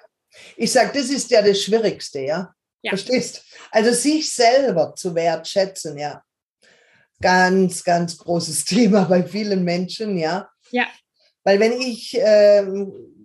Ich 0.56 0.72
sage, 0.72 0.92
das 0.94 1.10
ist 1.10 1.30
ja 1.32 1.42
das 1.42 1.62
Schwierigste, 1.62 2.22
ja? 2.22 2.54
ja. 2.82 2.92
Verstehst? 2.92 3.44
Also 3.72 3.92
sich 3.92 4.34
selber 4.34 4.94
zu 4.96 5.14
wertschätzen, 5.16 5.98
ja. 5.98 6.24
Ganz, 7.20 7.84
ganz 7.84 8.18
großes 8.18 8.66
Thema 8.66 9.06
bei 9.06 9.24
vielen 9.24 9.64
Menschen, 9.64 10.18
ja. 10.18 10.50
Ja. 10.72 10.88
Weil 11.44 11.60
wenn 11.60 11.74
ich, 11.74 12.18
äh, 12.18 12.64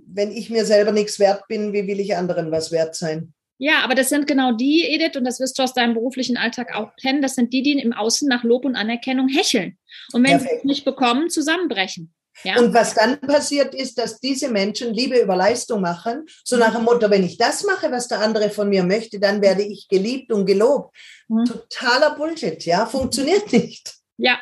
wenn 0.07 0.33
ich 0.33 0.51
mir 0.51 0.65
selber 0.65 0.93
nichts 0.93 1.19
wert 1.19 1.47
bin, 1.49 1.73
wie 1.73 1.87
will 1.87 2.01
ich 2.01 2.17
anderen 2.17 2.51
was 2.51 2.73
wert 2.73 2.97
sein? 2.97 3.35
Ja, 3.59 3.81
aber 3.85 3.95
das 3.95 4.11
sind 4.11 4.27
genau 4.27 4.53
die, 4.53 4.85
Edith, 4.85 5.17
und 5.17 5.25
das 5.25 5.41
wirst 5.41 5.59
du 5.59 5.63
aus 5.63 5.73
deinem 5.73 5.95
beruflichen 5.95 6.37
Alltag 6.37 6.75
auch 6.75 6.95
kennen, 6.97 7.23
das 7.23 7.35
sind 7.35 7.53
die, 7.53 7.63
die 7.63 7.73
im 7.73 7.93
Außen 7.93 8.29
nach 8.29 8.45
Lob 8.45 8.65
und 8.65 8.77
Anerkennung 8.77 9.29
hecheln. 9.29 9.79
Und 10.13 10.25
wenn 10.25 10.33
Perfekt. 10.33 10.51
sie 10.51 10.59
es 10.59 10.65
nicht 10.65 10.85
bekommen, 10.85 11.31
zusammenbrechen. 11.31 12.13
Ja. 12.45 12.59
Und 12.59 12.75
was 12.75 12.95
dann 12.95 13.19
passiert 13.21 13.75
ist, 13.75 13.97
dass 13.97 14.21
diese 14.21 14.51
Menschen 14.51 14.93
Liebe 14.93 15.19
über 15.19 15.37
Leistung 15.37 15.81
machen, 15.81 16.27
so 16.45 16.57
nach 16.57 16.75
dem 16.75 16.85
Motto, 16.85 17.11
wenn 17.11 17.25
ich 17.25 17.39
das 17.39 17.65
mache, 17.65 17.91
was 17.91 18.09
der 18.09 18.21
andere 18.21 18.51
von 18.51 18.69
mir 18.69 18.85
möchte, 18.85 19.19
dann 19.19 19.41
werde 19.41 19.63
ich 19.63 19.89
geliebt 19.89 20.31
und 20.31 20.45
gelobt. 20.45 20.95
Mhm. 21.29 21.47
Totaler 21.47 22.15
Bullshit, 22.15 22.63
ja, 22.67 22.85
funktioniert 22.85 23.51
nicht. 23.53 23.95
Ja, 24.19 24.39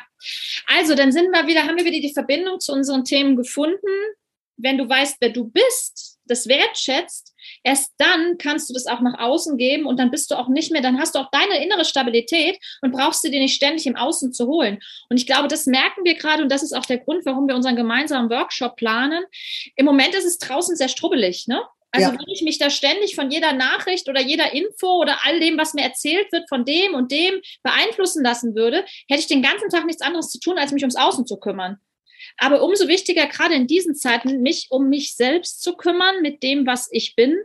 also 0.67 0.95
dann 0.95 1.11
sind 1.11 1.31
wir 1.31 1.47
wieder, 1.47 1.63
haben 1.63 1.77
wir 1.77 1.85
wieder 1.85 1.99
die 1.99 2.13
Verbindung 2.13 2.59
zu 2.59 2.73
unseren 2.73 3.05
Themen 3.05 3.35
gefunden. 3.35 3.77
Wenn 4.57 4.77
du 4.77 4.87
weißt, 4.87 5.17
wer 5.19 5.29
du 5.29 5.45
bist, 5.45 6.17
das 6.25 6.47
wertschätzt, 6.47 7.34
erst 7.65 7.93
dann 7.97 8.37
kannst 8.37 8.69
du 8.69 8.73
das 8.73 8.85
auch 8.85 9.01
nach 9.01 9.19
außen 9.19 9.57
geben 9.57 9.85
und 9.85 9.99
dann 9.99 10.11
bist 10.11 10.31
du 10.31 10.35
auch 10.35 10.47
nicht 10.47 10.71
mehr, 10.71 10.81
dann 10.81 10.99
hast 10.99 11.15
du 11.15 11.19
auch 11.19 11.29
deine 11.31 11.63
innere 11.63 11.83
Stabilität 11.83 12.57
und 12.81 12.91
brauchst 12.91 13.23
sie 13.23 13.31
dir 13.31 13.39
nicht 13.39 13.55
ständig 13.55 13.87
im 13.87 13.95
Außen 13.95 14.31
zu 14.31 14.47
holen. 14.47 14.79
Und 15.09 15.17
ich 15.17 15.25
glaube, 15.25 15.47
das 15.47 15.65
merken 15.65 16.05
wir 16.05 16.13
gerade 16.15 16.43
und 16.43 16.51
das 16.51 16.63
ist 16.63 16.73
auch 16.73 16.85
der 16.85 16.99
Grund, 16.99 17.25
warum 17.25 17.47
wir 17.47 17.55
unseren 17.55 17.75
gemeinsamen 17.75 18.29
Workshop 18.29 18.75
planen. 18.75 19.23
Im 19.75 19.85
Moment 19.85 20.13
ist 20.13 20.25
es 20.25 20.37
draußen 20.37 20.75
sehr 20.75 20.89
strubbelig, 20.89 21.47
ne? 21.47 21.61
Also 21.91 22.09
ja. 22.09 22.13
wenn 22.13 22.33
ich 22.33 22.41
mich 22.41 22.59
da 22.59 22.69
ständig 22.69 23.15
von 23.15 23.31
jeder 23.31 23.53
Nachricht 23.53 24.09
oder 24.09 24.19
jeder 24.19 24.53
Info 24.53 24.99
oder 24.99 25.17
all 25.23 25.39
dem, 25.39 25.57
was 25.57 25.73
mir 25.73 25.83
erzählt 25.83 26.29
wird, 26.33 26.47
von 26.49 26.65
dem 26.65 26.93
und 26.93 27.09
dem 27.09 27.35
beeinflussen 27.63 28.21
lassen 28.21 28.53
würde, 28.53 28.83
hätte 29.07 29.21
ich 29.21 29.27
den 29.27 29.41
ganzen 29.41 29.69
Tag 29.69 29.85
nichts 29.85 30.01
anderes 30.01 30.29
zu 30.29 30.39
tun, 30.39 30.57
als 30.57 30.73
mich 30.73 30.83
ums 30.83 30.97
Außen 30.97 31.25
zu 31.25 31.37
kümmern. 31.37 31.79
Aber 32.37 32.63
umso 32.63 32.87
wichtiger, 32.87 33.27
gerade 33.27 33.55
in 33.55 33.67
diesen 33.67 33.95
Zeiten, 33.95 34.41
mich 34.41 34.67
um 34.69 34.89
mich 34.89 35.15
selbst 35.15 35.61
zu 35.61 35.73
kümmern, 35.73 36.21
mit 36.21 36.43
dem, 36.43 36.65
was 36.65 36.87
ich 36.91 37.15
bin, 37.15 37.35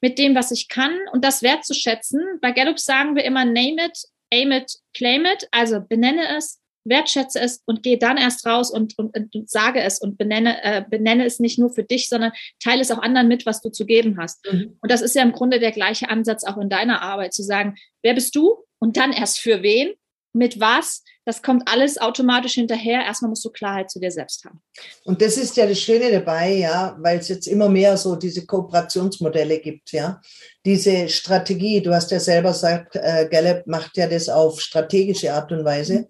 mit 0.00 0.18
dem, 0.18 0.34
was 0.34 0.50
ich 0.50 0.68
kann 0.68 0.96
und 1.12 1.24
das 1.24 1.42
wertzuschätzen. 1.42 2.20
Bei 2.40 2.52
Gallup 2.52 2.78
sagen 2.78 3.16
wir 3.16 3.24
immer, 3.24 3.44
name 3.44 3.86
it, 3.86 3.98
aim 4.32 4.52
it, 4.52 4.72
claim 4.94 5.24
it. 5.24 5.48
Also 5.50 5.80
benenne 5.80 6.36
es, 6.36 6.60
wertschätze 6.84 7.40
es 7.40 7.62
und 7.66 7.82
gehe 7.82 7.98
dann 7.98 8.16
erst 8.16 8.46
raus 8.46 8.70
und, 8.70 8.96
und, 8.98 9.16
und 9.16 9.50
sage 9.50 9.80
es 9.80 10.00
und 10.00 10.18
benenne, 10.18 10.62
äh, 10.62 10.84
benenne 10.88 11.24
es 11.24 11.40
nicht 11.40 11.58
nur 11.58 11.70
für 11.70 11.82
dich, 11.82 12.08
sondern 12.08 12.32
teile 12.62 12.80
es 12.80 12.90
auch 12.90 12.98
anderen 12.98 13.28
mit, 13.28 13.46
was 13.46 13.60
du 13.60 13.70
zu 13.70 13.86
geben 13.86 14.16
hast. 14.18 14.44
Mhm. 14.50 14.76
Und 14.80 14.90
das 14.90 15.02
ist 15.02 15.14
ja 15.14 15.22
im 15.22 15.32
Grunde 15.32 15.58
der 15.58 15.72
gleiche 15.72 16.08
Ansatz 16.08 16.44
auch 16.44 16.58
in 16.58 16.68
deiner 16.68 17.02
Arbeit, 17.02 17.34
zu 17.34 17.42
sagen, 17.42 17.76
wer 18.02 18.14
bist 18.14 18.34
du 18.36 18.64
und 18.78 18.96
dann 18.96 19.12
erst 19.12 19.40
für 19.40 19.62
wen, 19.62 19.94
mit 20.36 20.60
was, 20.60 21.02
das 21.24 21.42
kommt 21.42 21.64
alles 21.66 21.98
automatisch 21.98 22.54
hinterher. 22.54 23.00
Erstmal 23.00 23.30
musst 23.30 23.44
du 23.44 23.50
Klarheit 23.50 23.90
zu 23.90 23.98
dir 23.98 24.10
selbst 24.12 24.44
haben. 24.44 24.62
Und 25.04 25.20
das 25.20 25.36
ist 25.36 25.56
ja 25.56 25.66
das 25.66 25.80
Schöne 25.80 26.12
dabei, 26.12 26.54
ja, 26.54 26.96
weil 27.00 27.18
es 27.18 27.28
jetzt 27.28 27.48
immer 27.48 27.68
mehr 27.68 27.96
so 27.96 28.14
diese 28.14 28.46
Kooperationsmodelle 28.46 29.58
gibt, 29.58 29.92
ja. 29.92 30.20
Diese 30.64 31.08
Strategie, 31.08 31.80
du 31.80 31.92
hast 31.92 32.10
ja 32.10 32.20
selber 32.20 32.50
gesagt, 32.50 32.96
äh, 32.96 33.28
Gallup 33.30 33.66
macht 33.66 33.96
ja 33.96 34.06
das 34.06 34.28
auf 34.28 34.60
strategische 34.60 35.32
Art 35.32 35.50
und 35.50 35.64
Weise. 35.64 36.00
Mhm. 36.00 36.06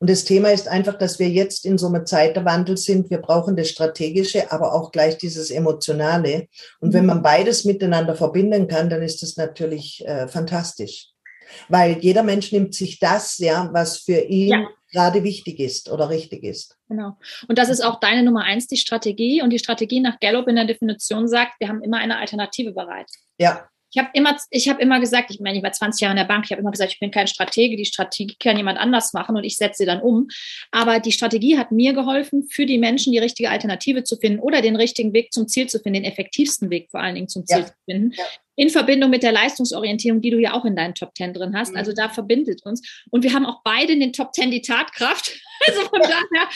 Und 0.00 0.08
das 0.08 0.24
Thema 0.24 0.52
ist 0.52 0.68
einfach, 0.68 0.96
dass 0.96 1.18
wir 1.18 1.28
jetzt 1.28 1.66
in 1.66 1.78
so 1.78 1.88
einem 1.88 2.06
Zeitwandel 2.06 2.76
sind. 2.76 3.10
Wir 3.10 3.18
brauchen 3.18 3.56
das 3.56 3.70
Strategische, 3.70 4.52
aber 4.52 4.72
auch 4.72 4.92
gleich 4.92 5.18
dieses 5.18 5.50
Emotionale. 5.50 6.46
Und 6.80 6.92
wenn 6.92 7.02
mhm. 7.02 7.08
man 7.08 7.22
beides 7.22 7.64
miteinander 7.64 8.14
verbinden 8.14 8.68
kann, 8.68 8.88
dann 8.88 9.02
ist 9.02 9.22
das 9.22 9.36
natürlich 9.36 10.04
äh, 10.06 10.28
fantastisch. 10.28 11.13
Weil 11.68 11.98
jeder 12.00 12.22
Mensch 12.22 12.52
nimmt 12.52 12.74
sich 12.74 12.98
das, 12.98 13.38
ja, 13.38 13.68
was 13.72 13.98
für 13.98 14.20
ihn 14.20 14.48
ja. 14.48 14.68
gerade 14.92 15.22
wichtig 15.24 15.60
ist 15.60 15.90
oder 15.90 16.10
richtig 16.10 16.44
ist. 16.44 16.76
Genau. 16.88 17.16
Und 17.48 17.58
das 17.58 17.68
ist 17.68 17.80
auch 17.80 18.00
deine 18.00 18.22
Nummer 18.22 18.44
eins, 18.44 18.66
die 18.66 18.76
Strategie. 18.76 19.42
Und 19.42 19.50
die 19.50 19.58
Strategie 19.58 20.00
nach 20.00 20.20
Gallup 20.20 20.48
in 20.48 20.56
der 20.56 20.66
Definition 20.66 21.28
sagt, 21.28 21.54
wir 21.60 21.68
haben 21.68 21.82
immer 21.82 21.98
eine 21.98 22.18
Alternative 22.18 22.72
bereit. 22.72 23.10
Ja. 23.38 23.68
Ich 23.94 24.02
habe 24.02 24.10
immer, 24.12 24.36
ich 24.50 24.68
habe 24.68 24.82
immer 24.82 24.98
gesagt, 24.98 25.30
ich 25.30 25.38
meine, 25.38 25.56
ich 25.56 25.62
war 25.62 25.70
20 25.70 26.00
Jahre 26.00 26.14
in 26.14 26.16
der 26.16 26.24
Bank, 26.24 26.44
ich 26.44 26.50
habe 26.50 26.60
immer 26.60 26.72
gesagt, 26.72 26.92
ich 26.92 26.98
bin 26.98 27.12
kein 27.12 27.28
Stratege, 27.28 27.76
die 27.76 27.84
Strategie 27.84 28.34
kann 28.40 28.56
jemand 28.56 28.76
anders 28.76 29.12
machen 29.12 29.36
und 29.36 29.44
ich 29.44 29.56
setze 29.56 29.78
sie 29.78 29.86
dann 29.86 30.00
um. 30.00 30.26
Aber 30.72 30.98
die 30.98 31.12
Strategie 31.12 31.56
hat 31.56 31.70
mir 31.70 31.92
geholfen, 31.92 32.48
für 32.50 32.66
die 32.66 32.78
Menschen 32.78 33.12
die 33.12 33.20
richtige 33.20 33.50
Alternative 33.50 34.02
zu 34.02 34.16
finden 34.16 34.40
oder 34.40 34.62
den 34.62 34.74
richtigen 34.74 35.12
Weg 35.12 35.32
zum 35.32 35.46
Ziel 35.46 35.68
zu 35.68 35.78
finden, 35.78 36.02
den 36.02 36.10
effektivsten 36.10 36.70
Weg 36.70 36.90
vor 36.90 37.00
allen 37.00 37.14
Dingen 37.14 37.28
zum 37.28 37.46
Ziel 37.46 37.60
ja. 37.60 37.66
zu 37.66 37.72
finden. 37.84 38.10
Ja 38.16 38.24
in 38.56 38.70
Verbindung 38.70 39.10
mit 39.10 39.22
der 39.22 39.32
Leistungsorientierung, 39.32 40.20
die 40.20 40.30
du 40.30 40.38
ja 40.38 40.52
auch 40.52 40.64
in 40.64 40.76
deinen 40.76 40.94
Top 40.94 41.14
Ten 41.14 41.32
drin 41.32 41.56
hast. 41.56 41.74
Also 41.74 41.90
mhm. 41.90 41.96
da 41.96 42.08
verbindet 42.08 42.64
uns. 42.64 42.82
Und 43.10 43.22
wir 43.22 43.32
haben 43.32 43.46
auch 43.46 43.60
beide 43.64 43.92
in 43.92 44.00
den 44.00 44.12
Top 44.12 44.32
Ten 44.32 44.50
die 44.50 44.62
Tatkraft. 44.62 45.32
Also 45.66 45.80
von 45.88 46.00
daher, 46.00 46.48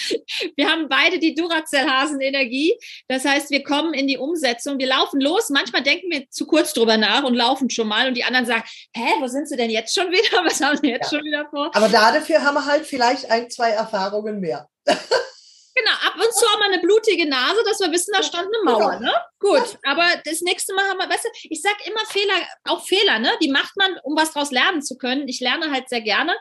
wir 0.57 0.69
haben 0.69 0.89
beide 0.91 1.19
die 1.19 1.35
Duracell-Hasen-Energie. 1.35 2.75
Das 3.07 3.25
heißt, 3.25 3.51
wir 3.51 3.63
kommen 3.63 3.95
in 3.95 4.07
die 4.07 4.19
Umsetzung. 4.19 4.79
Wir 4.79 4.89
laufen 4.89 5.21
los. 5.21 5.49
Manchmal 5.49 5.83
denken 5.83 6.11
wir 6.11 6.29
zu 6.29 6.47
kurz 6.47 6.75
drüber 6.75 6.99
nach 6.99 7.23
und 7.23 7.35
laufen 7.35 7.71
schon 7.71 7.89
mal. 7.89 8.09
Und 8.09 8.19
die 8.19 8.25
anderen 8.25 8.45
sagen, 8.45 8.65
hä, 8.95 9.15
wo 9.21 9.27
sind 9.29 9.49
sie 9.49 9.57
denn 9.57 9.71
jetzt 9.71 9.95
schon 9.95 10.11
wieder? 10.11 10.45
Was 10.45 10.61
haben 10.61 10.77
sie 10.77 10.89
jetzt 10.89 11.11
ja. 11.11 11.17
schon 11.17 11.25
wieder 11.25 11.49
vor? 11.49 11.71
Aber 11.75 11.89
dafür 11.89 12.43
haben 12.43 12.57
wir 12.57 12.67
halt 12.67 12.85
vielleicht 12.85 13.31
ein, 13.31 13.49
zwei 13.49 13.71
Erfahrungen 13.71 14.41
mehr. 14.41 14.69
Genau, 15.79 15.93
ab 15.93 16.15
und 16.17 16.35
zu 16.35 16.47
auch 16.47 16.59
mal 16.59 16.73
eine 16.73 16.81
blutige 16.81 17.29
Nase, 17.29 17.63
dass 17.65 17.79
wir 17.81 17.93
wissen, 17.93 18.13
da 18.13 18.23
stand 18.23 18.49
eine 18.49 18.65
Mauer, 18.65 18.99
genau. 18.99 19.11
ne? 19.11 19.13
Gut, 19.39 19.79
aber 19.85 20.05
das 20.25 20.41
nächste 20.41 20.75
Mal 20.75 20.85
haben 20.89 20.99
wir, 20.99 21.09
weißt 21.09 21.25
du, 21.25 21.29
ich 21.51 21.63
sag 21.63 21.77
immer 21.87 22.05
Fehler, 22.07 22.35
auch 22.65 22.85
Fehler, 22.85 23.19
ne? 23.19 23.31
Die 23.41 23.51
macht 23.51 23.77
man, 23.77 23.97
um 24.03 24.17
was 24.17 24.33
draus 24.33 24.51
lernen 24.51 24.83
zu 24.83 24.97
können. 24.97 25.29
Ich 25.29 25.41
lerne 25.41 25.71
halt 25.71 25.89
sehr 25.89 26.01
gerne. 26.01 26.35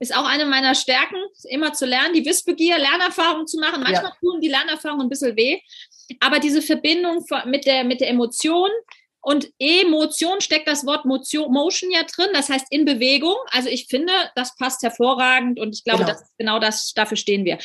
Ist 0.00 0.16
auch 0.16 0.26
eine 0.26 0.46
meiner 0.46 0.74
Stärken, 0.74 1.16
immer 1.48 1.72
zu 1.72 1.84
lernen, 1.84 2.14
die 2.14 2.24
Wissbegier, 2.24 2.78
Lernerfahrungen 2.78 3.46
zu 3.46 3.58
machen. 3.58 3.82
Manchmal 3.82 4.12
ja. 4.12 4.16
tun 4.20 4.40
die 4.40 4.48
Lernerfahrungen 4.48 5.06
ein 5.06 5.10
bisschen 5.10 5.36
weh. 5.36 5.60
Aber 6.20 6.38
diese 6.38 6.62
Verbindung 6.62 7.24
mit 7.46 7.66
der, 7.66 7.84
mit 7.84 8.00
der 8.00 8.08
Emotion, 8.08 8.70
und 9.28 9.52
Emotion 9.58 10.40
steckt 10.40 10.66
das 10.66 10.86
Wort 10.86 11.04
Motion 11.04 11.90
ja 11.90 12.02
drin, 12.04 12.30
das 12.32 12.48
heißt 12.48 12.64
in 12.70 12.86
Bewegung. 12.86 13.36
Also 13.50 13.68
ich 13.68 13.86
finde, 13.86 14.10
das 14.34 14.56
passt 14.56 14.82
hervorragend 14.82 15.60
und 15.60 15.74
ich 15.74 15.84
glaube, 15.84 16.04
genau. 16.04 16.12
das 16.12 16.32
genau 16.38 16.58
das, 16.58 16.94
dafür 16.94 17.18
stehen 17.18 17.44
wir. 17.44 17.58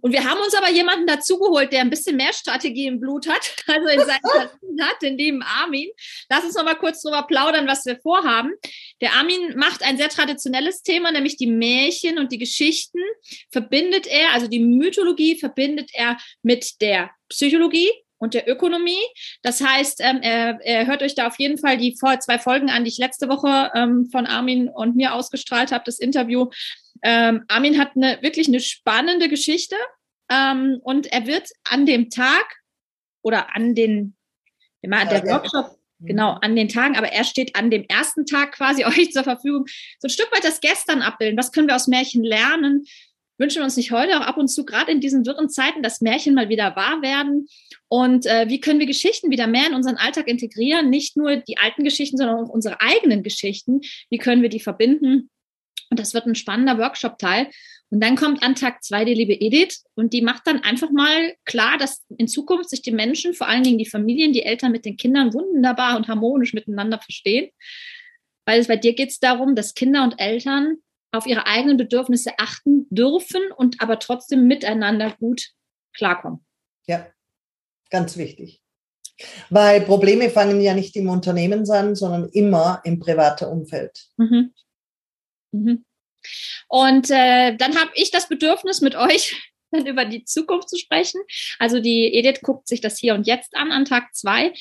Und 0.00 0.12
wir 0.12 0.24
haben 0.24 0.40
uns 0.40 0.54
aber 0.54 0.70
jemanden 0.70 1.06
dazugeholt, 1.06 1.74
der 1.74 1.82
ein 1.82 1.90
bisschen 1.90 2.16
mehr 2.16 2.32
Strategie 2.32 2.86
im 2.86 3.00
Blut 3.00 3.28
hat, 3.28 3.54
also 3.66 3.86
in 3.88 4.00
seinen 4.00 4.22
Talenten 4.22 4.80
hat, 4.80 5.02
den 5.02 5.18
lieben 5.18 5.42
Armin. 5.42 5.90
Lass 6.30 6.44
uns 6.44 6.54
noch 6.54 6.64
mal 6.64 6.76
kurz 6.76 7.02
drüber 7.02 7.24
plaudern, 7.24 7.66
was 7.66 7.84
wir 7.84 8.00
vorhaben. 8.00 8.54
Der 9.02 9.12
Armin 9.12 9.58
macht 9.58 9.82
ein 9.82 9.98
sehr 9.98 10.08
traditionelles 10.08 10.82
Thema, 10.82 11.12
nämlich 11.12 11.36
die 11.36 11.48
Märchen 11.48 12.18
und 12.18 12.32
die 12.32 12.38
Geschichten 12.38 13.00
verbindet 13.50 14.06
er, 14.06 14.32
also 14.32 14.46
die 14.46 14.60
Mythologie 14.60 15.38
verbindet 15.38 15.90
er 15.92 16.16
mit 16.40 16.80
der 16.80 17.10
Psychologie, 17.28 17.90
und 18.20 18.34
der 18.34 18.48
Ökonomie. 18.48 19.02
Das 19.42 19.60
heißt, 19.60 20.00
ähm, 20.02 20.20
er, 20.22 20.60
er 20.62 20.86
hört 20.86 21.02
euch 21.02 21.14
da 21.14 21.26
auf 21.26 21.38
jeden 21.38 21.58
Fall 21.58 21.78
die 21.78 21.94
zwei 21.94 22.38
Folgen 22.38 22.70
an, 22.70 22.84
die 22.84 22.90
ich 22.90 22.98
letzte 22.98 23.28
Woche 23.28 23.72
ähm, 23.74 24.08
von 24.12 24.26
Armin 24.26 24.68
und 24.68 24.94
mir 24.94 25.14
ausgestrahlt 25.14 25.72
habe, 25.72 25.84
das 25.84 25.98
Interview. 25.98 26.48
Ähm, 27.02 27.44
Armin 27.48 27.78
hat 27.78 27.96
eine 27.96 28.18
wirklich 28.22 28.46
eine 28.46 28.60
spannende 28.60 29.28
Geschichte 29.28 29.76
ähm, 30.30 30.78
und 30.82 31.10
er 31.12 31.26
wird 31.26 31.48
an 31.68 31.86
dem 31.86 32.10
Tag 32.10 32.44
oder 33.22 33.56
an 33.56 33.74
den, 33.74 34.16
der, 34.82 35.04
der 35.06 35.24
Workshop, 35.24 35.78
genau, 36.00 36.32
an 36.42 36.56
den 36.56 36.68
Tagen, 36.68 36.96
aber 36.96 37.12
er 37.12 37.24
steht 37.24 37.56
an 37.56 37.70
dem 37.70 37.84
ersten 37.88 38.26
Tag 38.26 38.52
quasi 38.52 38.84
euch 38.86 39.12
zur 39.12 39.24
Verfügung, 39.24 39.64
so 39.98 40.06
ein 40.06 40.10
Stück 40.10 40.30
weit 40.32 40.44
das 40.44 40.60
Gestern 40.60 41.00
abbilden. 41.00 41.38
Was 41.38 41.52
können 41.52 41.68
wir 41.68 41.76
aus 41.76 41.88
Märchen 41.88 42.22
lernen? 42.22 42.84
Wünschen 43.40 43.56
wir 43.56 43.64
uns 43.64 43.76
nicht 43.76 43.90
heute 43.90 44.18
auch 44.18 44.26
ab 44.26 44.36
und 44.36 44.48
zu, 44.48 44.64
gerade 44.64 44.92
in 44.92 45.00
diesen 45.00 45.24
wirren 45.24 45.48
Zeiten, 45.48 45.82
dass 45.82 46.02
Märchen 46.02 46.34
mal 46.34 46.50
wieder 46.50 46.76
wahr 46.76 47.00
werden? 47.02 47.48
Und 47.88 48.26
äh, 48.26 48.48
wie 48.48 48.60
können 48.60 48.78
wir 48.78 48.86
Geschichten 48.86 49.30
wieder 49.30 49.46
mehr 49.46 49.66
in 49.66 49.74
unseren 49.74 49.96
Alltag 49.96 50.28
integrieren? 50.28 50.90
Nicht 50.90 51.16
nur 51.16 51.36
die 51.36 51.58
alten 51.58 51.82
Geschichten, 51.82 52.18
sondern 52.18 52.44
auch 52.44 52.50
unsere 52.50 52.80
eigenen 52.80 53.22
Geschichten. 53.22 53.80
Wie 54.10 54.18
können 54.18 54.42
wir 54.42 54.50
die 54.50 54.60
verbinden? 54.60 55.30
Und 55.88 55.98
das 55.98 56.14
wird 56.14 56.26
ein 56.26 56.34
spannender 56.34 56.78
Workshop-Teil. 56.78 57.48
Und 57.88 58.00
dann 58.00 58.14
kommt 58.14 58.44
an 58.44 58.54
Tag 58.54 58.84
zwei 58.84 59.04
die 59.04 59.14
liebe 59.14 59.32
Edith 59.32 59.82
und 59.94 60.12
die 60.12 60.22
macht 60.22 60.46
dann 60.46 60.62
einfach 60.62 60.90
mal 60.92 61.34
klar, 61.44 61.76
dass 61.76 62.04
in 62.16 62.28
Zukunft 62.28 62.70
sich 62.70 62.82
die 62.82 62.92
Menschen, 62.92 63.34
vor 63.34 63.48
allen 63.48 63.64
Dingen 63.64 63.78
die 63.78 63.88
Familien, 63.88 64.32
die 64.32 64.44
Eltern 64.44 64.70
mit 64.70 64.84
den 64.84 64.96
Kindern 64.96 65.34
wunderbar 65.34 65.96
und 65.96 66.06
harmonisch 66.06 66.54
miteinander 66.54 67.00
verstehen. 67.00 67.50
Weil 68.46 68.64
bei 68.64 68.76
dir 68.76 68.94
geht 68.94 69.08
es 69.08 69.18
darum, 69.18 69.56
dass 69.56 69.74
Kinder 69.74 70.04
und 70.04 70.20
Eltern 70.20 70.76
auf 71.12 71.26
ihre 71.26 71.46
eigenen 71.46 71.76
Bedürfnisse 71.76 72.32
achten 72.38 72.86
dürfen 72.90 73.42
und 73.56 73.80
aber 73.80 73.98
trotzdem 73.98 74.46
miteinander 74.46 75.14
gut 75.18 75.50
klarkommen. 75.94 76.44
Ja, 76.86 77.06
ganz 77.90 78.16
wichtig. 78.16 78.62
Weil 79.50 79.82
Probleme 79.82 80.30
fangen 80.30 80.60
ja 80.60 80.74
nicht 80.74 80.96
im 80.96 81.08
Unternehmen 81.08 81.68
an, 81.70 81.94
sondern 81.94 82.28
immer 82.30 82.80
im 82.84 82.98
privaten 82.98 83.44
Umfeld. 83.44 84.06
Mhm. 84.16 84.54
Mhm. 85.52 85.84
Und 86.68 87.10
äh, 87.10 87.56
dann 87.56 87.76
habe 87.76 87.90
ich 87.94 88.10
das 88.10 88.28
Bedürfnis, 88.28 88.80
mit 88.80 88.94
euch 88.94 89.36
dann 89.70 89.86
über 89.86 90.04
die 90.04 90.24
Zukunft 90.24 90.68
zu 90.68 90.78
sprechen. 90.78 91.20
Also 91.58 91.80
die 91.80 92.14
Edith 92.14 92.40
guckt 92.42 92.68
sich 92.68 92.80
das 92.80 92.98
hier 92.98 93.14
und 93.14 93.26
jetzt 93.26 93.56
an, 93.56 93.72
an 93.72 93.84
Tag 93.84 94.14
zwei. 94.14 94.52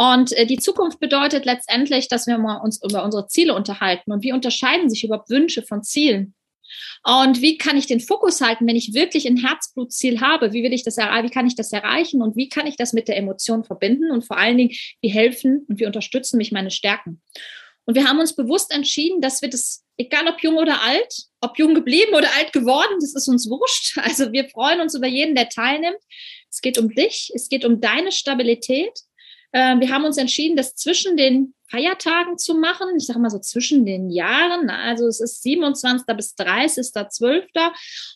Und 0.00 0.32
äh, 0.32 0.46
die 0.46 0.56
Zukunft 0.56 0.98
bedeutet 0.98 1.44
letztendlich, 1.44 2.08
dass 2.08 2.26
wir 2.26 2.38
mal 2.38 2.56
uns 2.56 2.82
über 2.82 3.04
unsere 3.04 3.26
Ziele 3.26 3.54
unterhalten. 3.54 4.12
Und 4.12 4.22
wie 4.22 4.32
unterscheiden 4.32 4.88
sich 4.88 5.04
überhaupt 5.04 5.28
Wünsche 5.28 5.62
von 5.62 5.82
Zielen? 5.82 6.34
Und 7.04 7.42
wie 7.42 7.58
kann 7.58 7.76
ich 7.76 7.86
den 7.86 8.00
Fokus 8.00 8.40
halten, 8.40 8.66
wenn 8.66 8.76
ich 8.76 8.94
wirklich 8.94 9.26
ein 9.26 9.36
Herzblutziel 9.36 10.22
habe? 10.22 10.54
Wie 10.54 10.62
will 10.62 10.72
ich 10.72 10.84
das 10.84 10.96
erreichen? 10.96 11.28
Wie 11.28 11.30
kann 11.30 11.46
ich 11.46 11.54
das 11.54 11.70
erreichen? 11.70 12.22
Und 12.22 12.34
wie 12.34 12.48
kann 12.48 12.66
ich 12.66 12.76
das 12.76 12.94
mit 12.94 13.08
der 13.08 13.18
Emotion 13.18 13.62
verbinden? 13.62 14.10
Und 14.10 14.24
vor 14.24 14.38
allen 14.38 14.56
Dingen, 14.56 14.74
wie 15.02 15.10
helfen 15.10 15.66
und 15.68 15.80
wie 15.80 15.84
unterstützen 15.84 16.38
mich 16.38 16.50
meine 16.50 16.70
Stärken? 16.70 17.20
Und 17.84 17.94
wir 17.94 18.08
haben 18.08 18.20
uns 18.20 18.34
bewusst 18.34 18.72
entschieden, 18.72 19.20
dass 19.20 19.42
wir 19.42 19.50
das, 19.50 19.84
egal 19.98 20.28
ob 20.28 20.42
jung 20.42 20.56
oder 20.56 20.80
alt, 20.80 21.14
ob 21.42 21.58
jung 21.58 21.74
geblieben 21.74 22.14
oder 22.14 22.28
alt 22.38 22.54
geworden, 22.54 22.96
das 23.00 23.14
ist 23.14 23.28
uns 23.28 23.50
wurscht. 23.50 23.98
Also 23.98 24.32
wir 24.32 24.48
freuen 24.48 24.80
uns 24.80 24.94
über 24.94 25.08
jeden, 25.08 25.34
der 25.34 25.50
teilnimmt. 25.50 26.00
Es 26.50 26.62
geht 26.62 26.78
um 26.78 26.88
dich, 26.88 27.30
es 27.34 27.50
geht 27.50 27.66
um 27.66 27.82
deine 27.82 28.12
Stabilität. 28.12 28.92
Äh, 29.52 29.78
wir 29.78 29.90
haben 29.90 30.04
uns 30.04 30.16
entschieden, 30.16 30.56
das 30.56 30.74
zwischen 30.74 31.16
den 31.16 31.54
Feiertagen 31.70 32.36
zu 32.36 32.54
machen. 32.54 32.88
Ich 32.96 33.06
sage 33.06 33.20
mal 33.20 33.30
so 33.30 33.38
zwischen 33.38 33.86
den 33.86 34.10
Jahren. 34.10 34.70
Also 34.70 35.06
es 35.06 35.20
ist 35.20 35.42
27. 35.42 36.04
bis 36.16 36.34
30.12. 36.34 37.70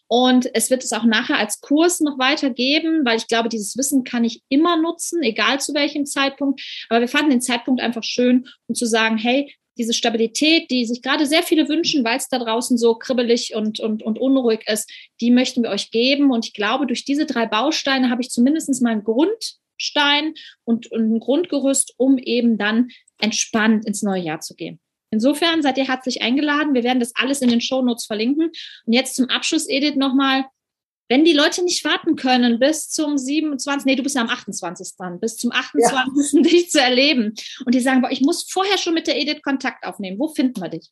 Und 0.09 0.51
es 0.55 0.71
wird 0.71 0.83
es 0.83 0.93
auch 0.93 1.05
nachher 1.05 1.39
als 1.39 1.61
Kurs 1.61 2.01
noch 2.01 2.19
weitergeben, 2.19 3.05
weil 3.05 3.17
ich 3.17 3.29
glaube, 3.29 3.49
dieses 3.49 3.77
Wissen 3.77 4.03
kann 4.05 4.25
ich 4.25 4.43
immer 4.49 4.77
nutzen, 4.77 5.23
egal 5.23 5.61
zu 5.61 5.73
welchem 5.75 6.05
Zeitpunkt. 6.05 6.61
Aber 6.89 7.01
wir 7.01 7.09
fanden 7.09 7.31
den 7.31 7.41
Zeitpunkt 7.41 7.81
einfach 7.81 8.03
schön, 8.03 8.47
um 8.67 8.75
zu 8.75 8.87
sagen, 8.87 9.17
hey, 9.17 9.55
diese 9.77 9.95
Stabilität, 9.95 10.71
die 10.71 10.87
sich 10.87 11.03
gerade 11.03 11.27
sehr 11.27 11.43
viele 11.43 11.69
wünschen, 11.69 12.05
weil 12.05 12.17
es 12.17 12.29
da 12.29 12.39
draußen 12.39 12.79
so 12.79 12.95
kribbelig 12.95 13.55
und, 13.55 13.81
und, 13.81 14.03
und 14.03 14.19
unruhig 14.19 14.65
ist, 14.67 14.91
die 15.21 15.31
möchten 15.31 15.63
wir 15.63 15.71
euch 15.71 15.91
geben. 15.91 16.31
Und 16.31 16.47
ich 16.47 16.55
glaube, 16.55 16.87
durch 16.87 17.05
diese 17.05 17.27
drei 17.27 17.47
Bausteine 17.47 18.11
habe 18.11 18.23
ich 18.23 18.31
zumindest 18.31 18.83
mal 18.83 18.91
einen 18.91 19.05
Grundstein 19.75 20.35
und, 20.65 20.91
und 20.93 21.15
ein 21.15 21.21
Grundgerüst, 21.21 21.95
um 21.97 22.19
eben 22.19 22.59
dann 22.59 22.89
entspannt 23.19 23.85
ins 23.87 24.03
neue 24.03 24.23
Jahr 24.23 24.41
zu 24.41 24.55
gehen. 24.55 24.81
Insofern 25.11 25.63
seid 25.63 25.79
ihr 25.79 25.87
herzlich 25.87 26.23
eingeladen. 26.23 26.75
Wir 26.75 26.83
werden 26.83 27.01
das 27.01 27.15
alles 27.15 27.41
in 27.41 27.49
den 27.49 27.61
Show 27.61 27.83
Notes 27.83 28.07
verlinken. 28.07 28.51
Und 28.87 28.93
jetzt 28.93 29.15
zum 29.15 29.29
Abschluss, 29.29 29.69
Edith, 29.69 29.97
nochmal 29.97 30.45
wenn 31.11 31.25
die 31.25 31.35
Leute 31.35 31.63
nicht 31.63 31.85
warten 31.85 32.17
können, 32.17 32.59
bis 32.59 32.89
zum 32.89 33.19
27., 33.19 33.85
nee, 33.85 33.95
du 33.95 34.03
bist 34.03 34.17
ja 34.17 34.23
am 34.23 34.31
28. 34.31 34.97
dran, 34.97 35.21
bis 35.21 35.37
zum 35.37 35.53
28. 35.53 36.33
Ja. 36.33 36.43
dich 36.51 36.71
zu 36.71 36.81
erleben 36.81 37.35
und 37.67 37.75
die 37.75 37.81
sagen, 37.81 38.01
boah, 38.01 38.11
ich 38.11 38.23
muss 38.23 38.51
vorher 38.51 38.79
schon 38.79 38.95
mit 38.95 39.07
der 39.07 39.19
Edith 39.19 39.43
Kontakt 39.43 39.85
aufnehmen, 39.85 40.19
wo 40.19 40.29
finden 40.29 40.63
wir 40.63 40.71
dich? 40.71 40.91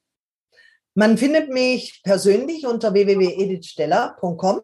Man 0.95 1.16
findet 1.16 1.49
mich 1.49 2.03
persönlich 2.05 2.66
unter 2.66 2.92
www.edithsteller.com 2.92 4.61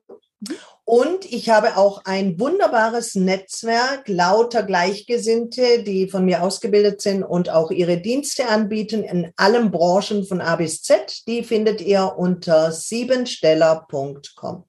und 0.88 1.26
ich 1.26 1.50
habe 1.50 1.76
auch 1.76 2.06
ein 2.06 2.40
wunderbares 2.40 3.14
Netzwerk 3.14 4.08
lauter 4.08 4.62
Gleichgesinnte, 4.62 5.82
die 5.82 6.08
von 6.08 6.24
mir 6.24 6.42
ausgebildet 6.42 7.02
sind 7.02 7.22
und 7.22 7.50
auch 7.50 7.70
ihre 7.70 7.98
Dienste 7.98 8.48
anbieten 8.48 9.04
in 9.04 9.30
allen 9.36 9.70
Branchen 9.70 10.24
von 10.24 10.40
A 10.40 10.56
bis 10.56 10.80
Z. 10.80 11.28
Die 11.28 11.44
findet 11.44 11.82
ihr 11.82 12.14
unter 12.16 12.72
siebensteller.com. 12.72 14.64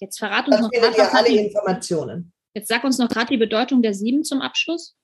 Jetzt 0.00 0.18
verrat 0.18 0.48
uns 0.48 0.60
noch 0.60 0.68
findet 0.70 0.98
ihr 0.98 1.14
alle 1.14 1.28
Informationen. 1.28 2.34
Jetzt 2.52 2.68
sag 2.68 2.84
uns 2.84 2.98
noch 2.98 3.08
gerade 3.08 3.28
die 3.28 3.38
Bedeutung 3.38 3.80
der 3.80 3.94
sieben 3.94 4.22
zum 4.22 4.42
Abschluss. 4.42 4.94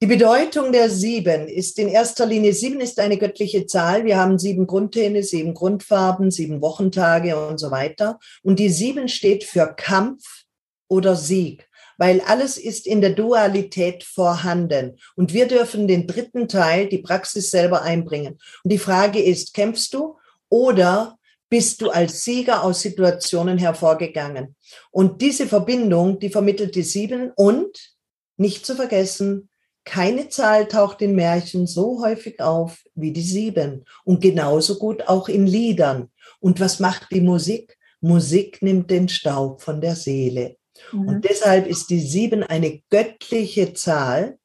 Die 0.00 0.06
Bedeutung 0.06 0.70
der 0.70 0.90
sieben 0.90 1.48
ist 1.48 1.76
in 1.80 1.88
erster 1.88 2.24
Linie, 2.24 2.52
sieben 2.52 2.80
ist 2.80 3.00
eine 3.00 3.18
göttliche 3.18 3.66
Zahl. 3.66 4.04
Wir 4.04 4.16
haben 4.16 4.38
sieben 4.38 4.68
Grundtöne, 4.68 5.24
sieben 5.24 5.54
Grundfarben, 5.54 6.30
sieben 6.30 6.62
Wochentage 6.62 7.36
und 7.48 7.58
so 7.58 7.72
weiter. 7.72 8.20
Und 8.44 8.60
die 8.60 8.68
sieben 8.68 9.08
steht 9.08 9.42
für 9.42 9.74
Kampf 9.74 10.44
oder 10.86 11.16
Sieg, 11.16 11.68
weil 11.96 12.20
alles 12.20 12.58
ist 12.58 12.86
in 12.86 13.00
der 13.00 13.10
Dualität 13.10 14.04
vorhanden. 14.04 15.00
Und 15.16 15.32
wir 15.32 15.48
dürfen 15.48 15.88
den 15.88 16.06
dritten 16.06 16.46
Teil, 16.46 16.88
die 16.88 16.98
Praxis 16.98 17.50
selber 17.50 17.82
einbringen. 17.82 18.38
Und 18.62 18.72
die 18.72 18.78
Frage 18.78 19.20
ist, 19.20 19.52
kämpfst 19.52 19.94
du 19.94 20.16
oder 20.48 21.18
bist 21.50 21.82
du 21.82 21.90
als 21.90 22.22
Sieger 22.22 22.62
aus 22.62 22.82
Situationen 22.82 23.58
hervorgegangen. 23.58 24.54
Und 24.92 25.22
diese 25.22 25.48
Verbindung, 25.48 26.20
die 26.20 26.30
vermittelt 26.30 26.76
die 26.76 26.84
sieben 26.84 27.32
und 27.34 27.96
nicht 28.36 28.64
zu 28.64 28.76
vergessen, 28.76 29.48
keine 29.88 30.28
Zahl 30.28 30.68
taucht 30.68 31.00
in 31.00 31.14
Märchen 31.14 31.66
so 31.66 32.02
häufig 32.02 32.40
auf 32.40 32.84
wie 32.94 33.10
die 33.10 33.22
sieben 33.22 33.86
und 34.04 34.20
genauso 34.20 34.78
gut 34.78 35.08
auch 35.08 35.28
in 35.28 35.46
Liedern. 35.46 36.10
Und 36.40 36.60
was 36.60 36.78
macht 36.78 37.10
die 37.10 37.22
Musik? 37.22 37.78
Musik 38.00 38.60
nimmt 38.60 38.90
den 38.90 39.08
Staub 39.08 39.62
von 39.62 39.80
der 39.80 39.96
Seele. 39.96 40.56
Mhm. 40.92 41.08
Und 41.08 41.24
deshalb 41.24 41.66
ist 41.66 41.88
die 41.88 42.00
sieben 42.00 42.42
eine 42.42 42.82
göttliche 42.90 43.72
Zahl. 43.72 44.38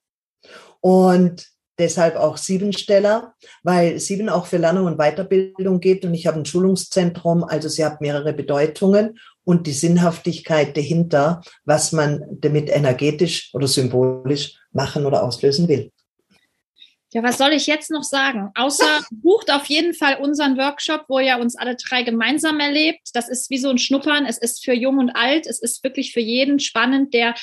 Und 0.80 1.46
deshalb 1.78 2.16
auch 2.16 2.38
Siebensteller, 2.38 3.34
weil 3.62 3.98
Sieben 3.98 4.28
auch 4.28 4.46
für 4.46 4.56
Lernung 4.56 4.86
und 4.86 4.98
Weiterbildung 4.98 5.80
geht 5.80 6.04
und 6.04 6.14
ich 6.14 6.26
habe 6.26 6.38
ein 6.38 6.46
Schulungszentrum, 6.46 7.44
also 7.44 7.68
sie 7.68 7.84
hat 7.84 8.00
mehrere 8.00 8.32
Bedeutungen 8.32 9.18
und 9.44 9.66
die 9.66 9.72
Sinnhaftigkeit 9.72 10.76
dahinter, 10.76 11.42
was 11.64 11.92
man 11.92 12.22
damit 12.30 12.68
energetisch 12.70 13.50
oder 13.54 13.68
symbolisch 13.68 14.58
machen 14.72 15.06
oder 15.06 15.22
auslösen 15.22 15.68
will. 15.68 15.90
Ja, 17.14 17.22
was 17.22 17.38
soll 17.38 17.52
ich 17.52 17.68
jetzt 17.68 17.92
noch 17.92 18.02
sagen? 18.02 18.50
Außer 18.56 19.04
bucht 19.12 19.52
auf 19.52 19.66
jeden 19.66 19.94
Fall 19.94 20.18
unseren 20.20 20.58
Workshop, 20.58 21.04
wo 21.08 21.20
ihr 21.20 21.38
uns 21.38 21.56
alle 21.56 21.76
drei 21.76 22.02
gemeinsam 22.02 22.58
erlebt. 22.58 23.08
Das 23.14 23.28
ist 23.28 23.50
wie 23.50 23.58
so 23.58 23.70
ein 23.70 23.78
Schnuppern. 23.78 24.26
Es 24.26 24.36
ist 24.36 24.64
für 24.64 24.74
jung 24.74 24.98
und 24.98 25.10
alt. 25.10 25.46
Es 25.46 25.62
ist 25.62 25.84
wirklich 25.84 26.12
für 26.12 26.20
jeden 26.20 26.58
spannend, 26.58 27.14
der 27.14 27.34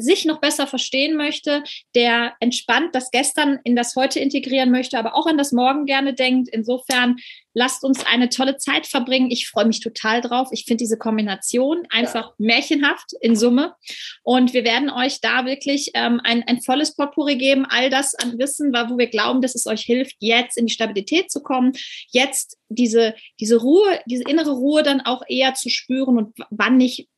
sich 0.00 0.24
noch 0.24 0.40
besser 0.40 0.66
verstehen 0.66 1.16
möchte, 1.16 1.62
der 1.94 2.34
entspannt 2.40 2.94
das 2.94 3.10
Gestern 3.10 3.58
in 3.64 3.76
das 3.76 3.96
Heute 3.96 4.20
integrieren 4.20 4.70
möchte, 4.70 4.98
aber 4.98 5.14
auch 5.14 5.26
an 5.26 5.38
das 5.38 5.52
Morgen 5.52 5.86
gerne 5.86 6.14
denkt. 6.14 6.48
Insofern 6.52 7.16
lasst 7.54 7.84
uns 7.84 8.04
eine 8.06 8.28
tolle 8.28 8.56
Zeit 8.56 8.86
verbringen. 8.86 9.30
Ich 9.30 9.48
freue 9.48 9.66
mich 9.66 9.80
total 9.80 10.20
drauf. 10.20 10.48
Ich 10.52 10.64
finde 10.64 10.82
diese 10.82 10.98
Kombination 10.98 11.86
einfach 11.90 12.28
ja. 12.28 12.34
märchenhaft 12.38 13.12
in 13.20 13.36
Summe. 13.36 13.74
Und 14.22 14.52
wir 14.52 14.64
werden 14.64 14.90
euch 14.90 15.20
da 15.20 15.46
wirklich 15.46 15.90
ähm, 15.94 16.20
ein, 16.24 16.42
ein 16.46 16.60
volles 16.60 16.94
Potpourri 16.94 17.36
geben, 17.36 17.66
all 17.68 17.90
das 17.90 18.14
an 18.14 18.38
Wissen, 18.38 18.72
wo 18.72 18.98
wir 18.98 19.08
glauben, 19.08 19.42
dass 19.42 19.54
es 19.54 19.66
euch 19.66 19.82
hilft, 19.82 20.16
jetzt 20.20 20.56
in 20.56 20.66
die 20.66 20.72
Stabilität 20.72 21.30
zu 21.30 21.42
kommen, 21.42 21.72
jetzt 22.10 22.56
diese, 22.68 23.14
diese 23.40 23.56
Ruhe, 23.56 24.00
diese 24.06 24.24
innere 24.24 24.52
Ruhe 24.52 24.82
dann 24.82 25.00
auch 25.00 25.22
eher 25.28 25.54
zu 25.54 25.68
spüren 25.68 26.18
und 26.18 26.36
wann 26.50 26.76
nicht 26.76 27.08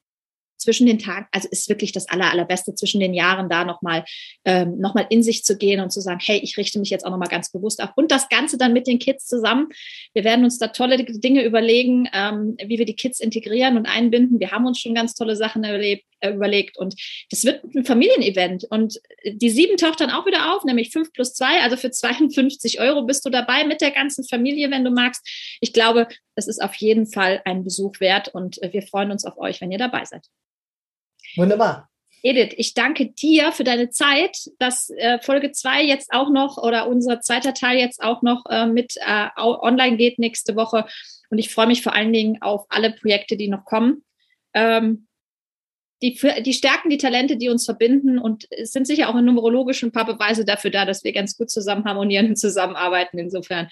zwischen 0.62 0.86
den 0.86 0.98
Tagen, 0.98 1.26
also 1.32 1.48
ist 1.50 1.68
wirklich 1.68 1.92
das 1.92 2.08
aller, 2.08 2.30
allerbeste 2.30 2.74
zwischen 2.74 3.00
den 3.00 3.14
Jahren 3.14 3.48
da 3.48 3.64
nochmal 3.64 4.04
ähm, 4.44 4.78
noch 4.78 4.94
in 5.10 5.22
sich 5.22 5.44
zu 5.44 5.56
gehen 5.56 5.80
und 5.80 5.90
zu 5.90 6.00
sagen, 6.00 6.20
hey, 6.22 6.38
ich 6.42 6.56
richte 6.56 6.78
mich 6.78 6.90
jetzt 6.90 7.04
auch 7.04 7.10
nochmal 7.10 7.28
ganz 7.28 7.50
bewusst 7.50 7.82
auf. 7.82 7.90
Und 7.96 8.10
das 8.10 8.28
Ganze 8.28 8.58
dann 8.58 8.72
mit 8.72 8.86
den 8.86 8.98
Kids 8.98 9.26
zusammen. 9.26 9.68
Wir 10.14 10.24
werden 10.24 10.44
uns 10.44 10.58
da 10.58 10.68
tolle 10.68 11.02
Dinge 11.04 11.44
überlegen, 11.44 12.08
ähm, 12.12 12.56
wie 12.64 12.78
wir 12.78 12.86
die 12.86 12.96
Kids 12.96 13.20
integrieren 13.20 13.76
und 13.76 13.86
einbinden. 13.86 14.40
Wir 14.40 14.50
haben 14.50 14.66
uns 14.66 14.78
schon 14.78 14.94
ganz 14.94 15.14
tolle 15.14 15.36
Sachen 15.36 15.64
erlebt, 15.64 16.04
äh, 16.20 16.30
überlegt 16.30 16.78
und 16.78 16.94
das 17.30 17.44
wird 17.44 17.64
ein 17.74 17.84
Familienevent. 17.84 18.64
Und 18.70 19.00
die 19.24 19.50
sieben 19.50 19.76
taucht 19.76 20.00
dann 20.00 20.10
auch 20.10 20.26
wieder 20.26 20.54
auf, 20.54 20.64
nämlich 20.64 20.90
fünf 20.90 21.12
plus 21.12 21.34
zwei, 21.34 21.60
also 21.60 21.76
für 21.76 21.90
52 21.90 22.80
Euro 22.80 23.02
bist 23.02 23.24
du 23.24 23.30
dabei 23.30 23.64
mit 23.64 23.80
der 23.80 23.90
ganzen 23.90 24.24
Familie, 24.24 24.70
wenn 24.70 24.84
du 24.84 24.90
magst. 24.90 25.26
Ich 25.60 25.72
glaube, 25.72 26.08
das 26.36 26.48
ist 26.48 26.62
auf 26.62 26.74
jeden 26.76 27.06
Fall 27.06 27.42
ein 27.44 27.64
Besuch 27.64 28.00
wert 28.00 28.28
und 28.28 28.62
äh, 28.62 28.72
wir 28.72 28.82
freuen 28.82 29.10
uns 29.10 29.24
auf 29.24 29.38
euch, 29.38 29.60
wenn 29.60 29.72
ihr 29.72 29.78
dabei 29.78 30.04
seid. 30.04 30.26
Wunderbar. 31.36 31.88
Edith, 32.22 32.54
ich 32.56 32.74
danke 32.74 33.06
dir 33.10 33.50
für 33.50 33.64
deine 33.64 33.90
Zeit, 33.90 34.36
dass 34.58 34.90
äh, 34.90 35.18
Folge 35.20 35.50
2 35.50 35.82
jetzt 35.82 36.12
auch 36.12 36.30
noch 36.30 36.56
oder 36.56 36.86
unser 36.86 37.20
zweiter 37.20 37.52
Teil 37.52 37.78
jetzt 37.78 38.00
auch 38.00 38.22
noch 38.22 38.44
äh, 38.48 38.66
mit 38.66 38.94
äh, 38.96 39.28
online 39.36 39.96
geht 39.96 40.20
nächste 40.20 40.54
Woche. 40.54 40.86
Und 41.30 41.38
ich 41.38 41.52
freue 41.52 41.66
mich 41.66 41.82
vor 41.82 41.94
allen 41.94 42.12
Dingen 42.12 42.40
auf 42.40 42.66
alle 42.68 42.92
Projekte, 42.92 43.36
die 43.36 43.48
noch 43.48 43.64
kommen. 43.64 44.04
Ähm, 44.54 45.08
die, 46.02 46.18
die 46.42 46.52
stärken 46.52 46.90
die 46.90 46.98
Talente, 46.98 47.36
die 47.36 47.48
uns 47.48 47.64
verbinden 47.64 48.18
und 48.18 48.46
es 48.50 48.72
sind 48.72 48.86
sicher 48.86 49.08
auch 49.08 49.16
in 49.16 49.24
numerologisch 49.24 49.82
ein 49.82 49.92
paar 49.92 50.04
Beweise 50.04 50.44
dafür 50.44 50.70
da, 50.70 50.84
dass 50.84 51.04
wir 51.04 51.12
ganz 51.12 51.36
gut 51.36 51.50
zusammen 51.50 51.84
harmonieren 51.84 52.26
und 52.26 52.36
zusammenarbeiten. 52.36 53.18
Insofern 53.18 53.68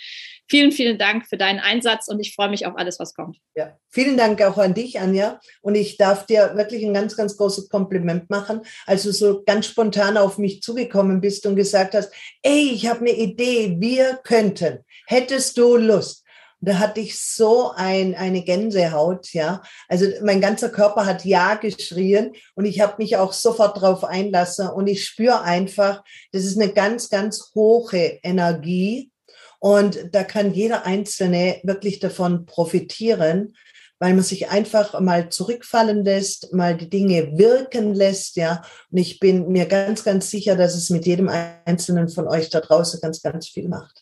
vielen, 0.49 0.71
vielen 0.71 0.97
Dank 0.97 1.27
für 1.27 1.37
deinen 1.37 1.59
Einsatz 1.59 2.09
und 2.09 2.21
ich 2.21 2.35
freue 2.35 2.49
mich 2.49 2.66
auf 2.66 2.77
alles, 2.77 3.01
was 3.01 3.14
kommt. 3.14 3.38
Ja, 3.57 3.77
vielen 3.88 4.16
Dank 4.16 4.40
auch 4.43 4.59
an 4.59 4.75
dich, 4.75 5.01
Anja. 5.01 5.40
Und 5.61 5.75
ich 5.75 5.97
darf 5.97 6.27
dir 6.27 6.53
wirklich 6.55 6.85
ein 6.85 6.95
ganz, 6.95 7.16
ganz 7.16 7.37
großes 7.37 7.69
Kompliment 7.69 8.31
machen, 8.31 8.61
als 8.87 9.03
du 9.03 9.12
so 9.12 9.43
ganz 9.45 9.66
spontan 9.66 10.16
auf 10.16 10.38
mich 10.38 10.62
zugekommen 10.62 11.21
bist 11.21 11.47
und 11.47 11.57
gesagt 11.57 11.95
hast, 11.95 12.12
ey, 12.43 12.71
ich 12.73 12.88
habe 12.88 13.01
eine 13.01 13.12
Idee, 13.12 13.77
wir 13.81 14.21
könnten. 14.23 14.85
Hättest 15.07 15.59
du 15.59 15.77
Lust? 15.77 16.25
Da 16.61 16.79
hatte 16.79 17.01
ich 17.01 17.18
so 17.18 17.73
ein, 17.75 18.14
eine 18.14 18.42
Gänsehaut, 18.42 19.33
ja. 19.33 19.62
Also 19.88 20.07
mein 20.23 20.40
ganzer 20.40 20.68
Körper 20.68 21.07
hat 21.07 21.25
Ja 21.25 21.55
geschrien 21.55 22.33
und 22.55 22.66
ich 22.66 22.81
habe 22.81 22.94
mich 22.99 23.16
auch 23.16 23.33
sofort 23.33 23.81
drauf 23.81 24.05
einlassen 24.05 24.68
und 24.68 24.87
ich 24.87 25.05
spüre 25.05 25.42
einfach, 25.42 26.05
das 26.33 26.44
ist 26.44 26.61
eine 26.61 26.73
ganz, 26.73 27.09
ganz 27.09 27.53
hohe 27.55 28.18
Energie 28.23 29.11
und 29.59 30.09
da 30.12 30.23
kann 30.25 30.53
jeder 30.53 30.87
Einzelne 30.87 31.61
wirklich 31.62 31.99
davon 31.99 32.46
profitieren, 32.46 33.55
weil 33.99 34.14
man 34.14 34.25
sich 34.25 34.49
einfach 34.49 34.99
mal 35.01 35.29
zurückfallen 35.29 36.05
lässt, 36.05 36.53
mal 36.55 36.77
die 36.77 36.88
Dinge 36.88 37.38
wirken 37.38 37.94
lässt, 37.94 38.37
ja. 38.37 38.62
Und 38.90 38.99
ich 38.99 39.18
bin 39.20 39.49
mir 39.49 39.66
ganz, 39.66 40.05
ganz 40.05 40.31
sicher, 40.31 40.57
dass 40.57 40.75
es 40.75 40.88
mit 40.90 41.07
jedem 41.07 41.31
Einzelnen 41.64 42.09
von 42.09 42.27
euch 42.27 42.49
da 42.49 42.61
draußen 42.61 43.01
ganz, 43.01 43.20
ganz 43.23 43.49
viel 43.49 43.68
macht. 43.68 44.00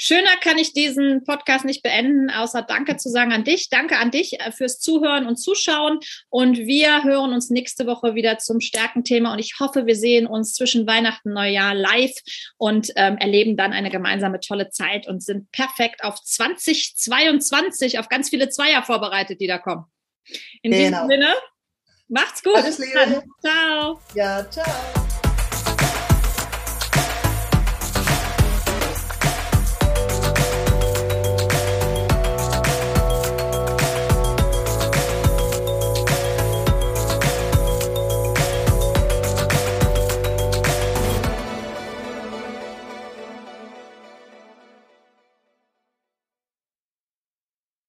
Schöner 0.00 0.36
kann 0.40 0.58
ich 0.58 0.72
diesen 0.72 1.24
Podcast 1.24 1.64
nicht 1.64 1.82
beenden, 1.82 2.30
außer 2.30 2.62
Danke 2.62 2.96
zu 2.98 3.08
sagen 3.08 3.32
an 3.32 3.42
dich. 3.42 3.68
Danke 3.68 3.98
an 3.98 4.12
dich 4.12 4.38
äh, 4.38 4.52
fürs 4.52 4.78
Zuhören 4.78 5.26
und 5.26 5.36
Zuschauen. 5.36 5.98
Und 6.30 6.56
wir 6.56 7.02
hören 7.02 7.32
uns 7.32 7.50
nächste 7.50 7.84
Woche 7.84 8.14
wieder 8.14 8.38
zum 8.38 8.60
Stärkenthema. 8.60 9.32
Und 9.32 9.40
ich 9.40 9.56
hoffe, 9.58 9.86
wir 9.86 9.96
sehen 9.96 10.28
uns 10.28 10.54
zwischen 10.54 10.86
Weihnachten 10.86 11.30
und 11.30 11.34
Neujahr 11.34 11.74
live 11.74 12.14
und 12.58 12.92
ähm, 12.94 13.16
erleben 13.18 13.56
dann 13.56 13.72
eine 13.72 13.90
gemeinsame 13.90 14.38
tolle 14.38 14.70
Zeit 14.70 15.08
und 15.08 15.20
sind 15.20 15.50
perfekt 15.50 16.04
auf 16.04 16.22
2022, 16.22 17.98
auf 17.98 18.08
ganz 18.08 18.30
viele 18.30 18.48
Zweier 18.50 18.84
vorbereitet, 18.84 19.40
die 19.40 19.48
da 19.48 19.58
kommen. 19.58 19.86
In 20.62 20.70
genau. 20.70 21.08
diesem 21.08 21.08
Sinne, 21.08 21.34
Macht's 22.08 22.42
gut. 22.42 22.56
Alles 22.56 22.78
Liebe. 22.78 23.22
Ciao. 23.42 24.00
Ja, 24.14 24.48
ciao. 24.48 25.07